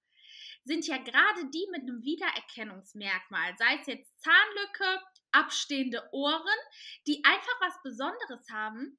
[0.63, 5.03] sind ja gerade die mit einem Wiedererkennungsmerkmal, sei es jetzt Zahnlücke,
[5.34, 6.60] abstehende Ohren,
[7.08, 8.97] die einfach was Besonderes haben,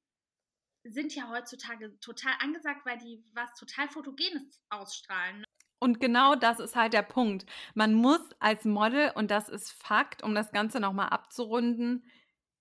[0.87, 5.39] sind ja heutzutage total angesagt, weil die was total Fotogenes ausstrahlen.
[5.39, 5.45] Ne?
[5.79, 7.45] Und genau das ist halt der Punkt.
[7.73, 12.03] Man muss als Model, und das ist Fakt, um das Ganze nochmal abzurunden,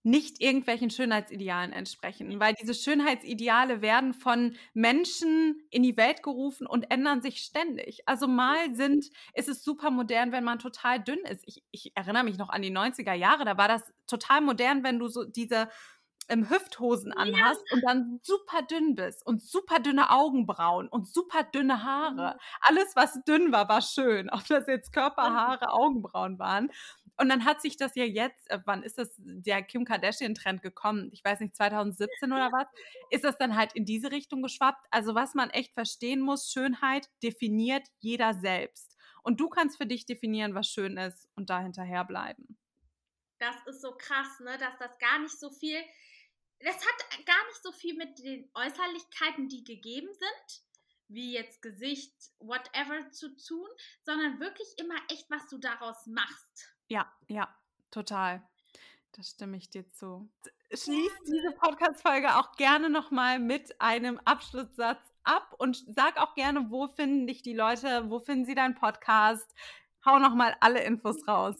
[0.07, 6.91] nicht irgendwelchen Schönheitsidealen entsprechen, weil diese Schönheitsideale werden von Menschen in die Welt gerufen und
[6.91, 8.07] ändern sich ständig.
[8.07, 11.43] Also mal sind, ist es super modern, wenn man total dünn ist.
[11.47, 14.99] Ich, ich erinnere mich noch an die 90er Jahre, da war das total modern, wenn
[14.99, 15.71] du so diese
[16.29, 17.77] ähm, Hüfthosen anhast ja.
[17.77, 22.35] und dann super dünn bist und super dünne Augenbrauen und super dünne Haare.
[22.35, 22.41] Mhm.
[22.61, 24.31] Alles, was dünn war, war schön.
[24.31, 26.71] Ob das jetzt Körperhaare, Augenbrauen waren.
[27.17, 31.11] Und dann hat sich das ja jetzt, äh, wann ist das der Kim Kardashian-Trend gekommen?
[31.13, 32.67] Ich weiß nicht, 2017 oder was?
[33.11, 34.87] Ist das dann halt in diese Richtung geschwappt?
[34.91, 38.97] Also was man echt verstehen muss, Schönheit definiert jeder selbst.
[39.23, 42.59] Und du kannst für dich definieren, was schön ist und da hinterher bleiben.
[43.39, 44.57] Das ist so krass, ne?
[44.59, 45.79] dass das gar nicht so viel,
[46.65, 50.63] das hat gar nicht so viel mit den Äußerlichkeiten, die gegeben sind,
[51.09, 53.69] wie jetzt Gesicht, whatever zu tun,
[54.03, 56.75] sondern wirklich immer echt, was du daraus machst.
[56.89, 57.55] Ja, ja,
[57.91, 58.43] total.
[59.13, 60.29] Da stimme ich dir zu.
[60.73, 66.89] Schließ diese Podcast-Folge auch gerne nochmal mit einem Abschlusssatz ab und sag auch gerne, wo
[66.89, 69.49] finden dich die Leute, wo finden sie deinen Podcast?
[70.05, 71.57] Hau nochmal alle Infos raus.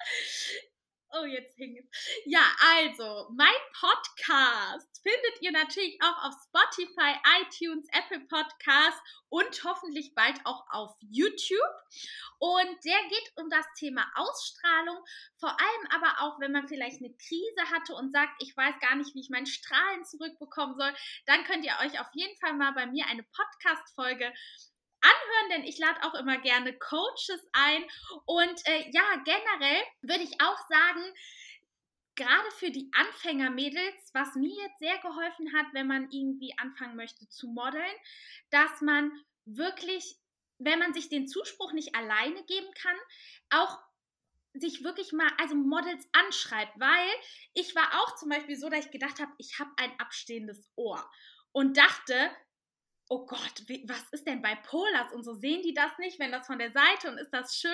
[1.10, 1.88] Oh, jetzt hing es.
[2.26, 9.00] Ja, also, mein Podcast findet ihr natürlich auch auf Spotify, iTunes, Apple Podcasts
[9.30, 11.58] und hoffentlich bald auch auf YouTube.
[12.38, 14.98] Und der geht um das Thema Ausstrahlung,
[15.38, 18.96] vor allem aber auch, wenn man vielleicht eine Krise hatte und sagt, ich weiß gar
[18.96, 20.94] nicht, wie ich meinen Strahlen zurückbekommen soll,
[21.24, 24.30] dann könnt ihr euch auf jeden Fall mal bei mir eine Podcast-Folge
[25.00, 27.84] anhören, denn ich lade auch immer gerne Coaches ein.
[28.26, 31.02] Und äh, ja, generell würde ich auch sagen,
[32.16, 37.28] gerade für die Anfängermädels, was mir jetzt sehr geholfen hat, wenn man irgendwie anfangen möchte
[37.28, 37.94] zu modeln,
[38.50, 39.12] dass man
[39.44, 40.16] wirklich,
[40.58, 42.96] wenn man sich den Zuspruch nicht alleine geben kann,
[43.50, 43.78] auch
[44.54, 47.08] sich wirklich mal, also Models anschreibt, weil
[47.54, 51.08] ich war auch zum Beispiel so, dass ich gedacht habe, ich habe ein abstehendes Ohr
[51.52, 52.30] und dachte,
[53.10, 56.32] oh Gott, wie, was ist denn bei Polars und so sehen die das nicht, wenn
[56.32, 57.72] das von der Seite und ist das schön?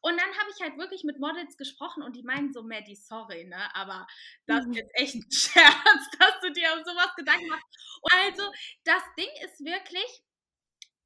[0.00, 3.44] Und dann habe ich halt wirklich mit Models gesprochen und die meinen so, Maddie, sorry,
[3.44, 4.06] ne, aber
[4.46, 7.66] das ist jetzt echt ein Scherz, dass du dir um sowas Gedanken machst.
[8.02, 8.52] Und also,
[8.84, 10.22] das Ding ist wirklich,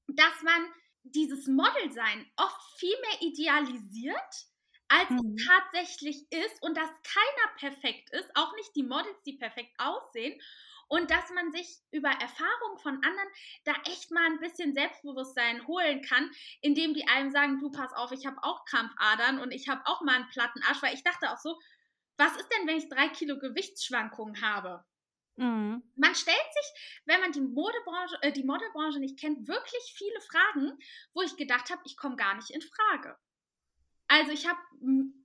[0.08, 4.46] dass man dieses Modelsein oft viel mehr idealisiert,
[4.88, 5.34] als mhm.
[5.36, 10.40] es tatsächlich ist und dass keiner perfekt ist, auch nicht die Models, die perfekt aussehen
[10.88, 13.28] und dass man sich über Erfahrungen von anderen
[13.64, 16.30] da echt mal ein bisschen Selbstbewusstsein holen kann,
[16.60, 20.00] indem die einem sagen, du pass auf, ich habe auch Krampfadern und ich habe auch
[20.02, 21.58] mal einen platten Arsch, weil ich dachte auch so,
[22.16, 24.84] was ist denn, wenn ich drei Kilo Gewichtsschwankungen habe?
[25.36, 25.82] Mhm.
[25.96, 30.78] Man stellt sich, wenn man die Modebranche, äh, die Modelbranche nicht kennt, wirklich viele Fragen,
[31.12, 33.16] wo ich gedacht habe, ich komme gar nicht in Frage.
[34.08, 34.58] Also ich habe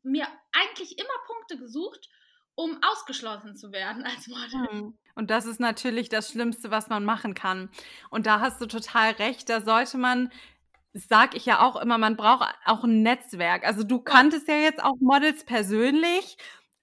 [0.03, 2.09] mir eigentlich immer Punkte gesucht,
[2.55, 4.74] um ausgeschlossen zu werden als Model.
[4.74, 4.99] Mhm.
[5.16, 7.70] Und das ist natürlich das Schlimmste, was man machen kann.
[8.09, 10.32] Und da hast du total recht, da sollte man
[10.93, 13.66] sag ich ja auch immer, man braucht auch ein Netzwerk.
[13.66, 16.38] Also du kanntest ja jetzt auch Models persönlich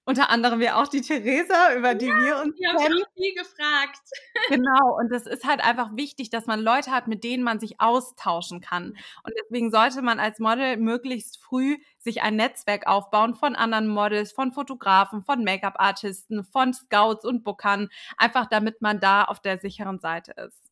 [0.09, 3.03] unter anderem ja auch die Theresa, über die ja, wir uns die kennen.
[3.15, 3.99] Ich viel gefragt.
[4.49, 7.79] Genau, und es ist halt einfach wichtig, dass man Leute hat, mit denen man sich
[7.79, 8.97] austauschen kann.
[9.23, 11.77] Und deswegen sollte man als Model möglichst früh
[12.09, 17.89] sich ein Netzwerk aufbauen von anderen Models, von Fotografen, von Make-up-Artisten, von Scouts und Bookern,
[18.17, 20.71] einfach damit man da auf der sicheren Seite ist.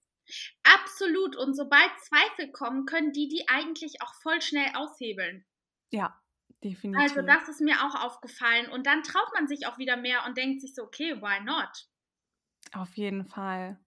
[0.63, 1.35] Absolut.
[1.35, 5.45] Und sobald Zweifel kommen, können die die eigentlich auch voll schnell aushebeln.
[5.91, 6.19] Ja,
[6.63, 7.01] Definitiv.
[7.01, 8.69] Also das ist mir auch aufgefallen.
[8.69, 11.87] Und dann traut man sich auch wieder mehr und denkt sich so, okay, why not?
[12.73, 13.79] Auf jeden Fall.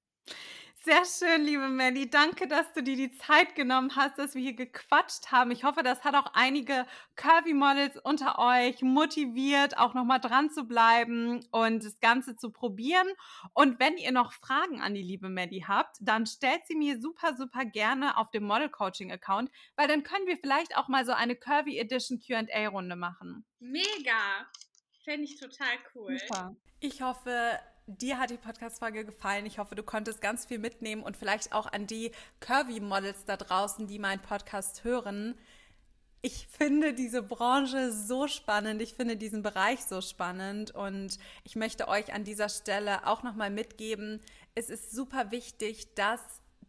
[0.83, 2.09] Sehr schön, liebe Melly.
[2.09, 5.51] Danke, dass du dir die Zeit genommen hast, dass wir hier gequatscht haben.
[5.51, 11.45] Ich hoffe, das hat auch einige Curvy-Models unter euch motiviert, auch nochmal dran zu bleiben
[11.51, 13.07] und das Ganze zu probieren.
[13.53, 17.37] Und wenn ihr noch Fragen an die liebe Melly habt, dann stellt sie mir super,
[17.37, 21.13] super gerne auf dem Model Coaching Account, weil dann können wir vielleicht auch mal so
[21.13, 23.45] eine Curvy Edition Q&A-Runde machen.
[23.59, 24.49] Mega!
[25.05, 26.19] Fände ich total cool.
[26.19, 26.57] Super.
[26.81, 27.59] Ich hoffe,
[27.99, 29.47] dir hat die Podcast-Folge gefallen.
[29.47, 33.87] Ich hoffe, du konntest ganz viel mitnehmen und vielleicht auch an die Curvy-Models da draußen,
[33.87, 35.35] die meinen Podcast hören.
[36.23, 38.83] Ich finde diese Branche so spannend.
[38.83, 40.71] Ich finde diesen Bereich so spannend.
[40.75, 44.21] Und ich möchte euch an dieser Stelle auch nochmal mitgeben,
[44.55, 46.21] es ist super wichtig, dass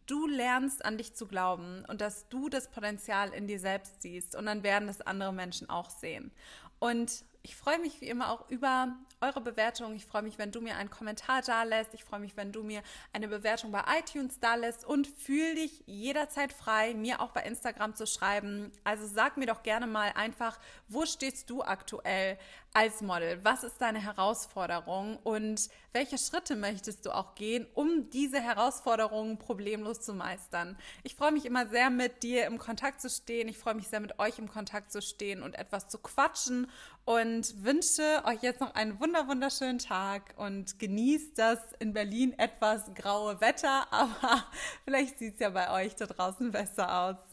[0.05, 4.35] du lernst, an dich zu glauben und dass du das Potenzial in dir selbst siehst.
[4.35, 6.31] Und dann werden das andere Menschen auch sehen.
[6.79, 9.95] Und ich freue mich wie immer auch über eure Bewertung.
[9.95, 11.93] Ich freue mich, wenn du mir einen Kommentar da lässt.
[11.93, 12.83] Ich freue mich, wenn du mir
[13.13, 17.95] eine Bewertung bei iTunes da lässt und fühl dich jederzeit frei, mir auch bei Instagram
[17.95, 18.71] zu schreiben.
[18.83, 22.37] Also sag mir doch gerne mal einfach, wo stehst du aktuell
[22.73, 23.43] als Model?
[23.43, 30.01] Was ist deine Herausforderung und welche Schritte möchtest du auch gehen, um diese Herausforderungen problemlos
[30.01, 30.77] zu meistern?
[31.03, 33.49] Ich freue mich immer sehr, mit dir im Kontakt zu stehen.
[33.49, 36.69] Ich freue mich sehr, mit euch im Kontakt zu stehen und etwas zu quatschen
[37.03, 42.93] und wünsche euch jetzt noch einen wunder wunderschönen Tag und genießt das in Berlin etwas
[42.95, 44.45] graue Wetter, aber
[44.85, 47.30] vielleicht sieht es ja bei euch da draußen besser aus.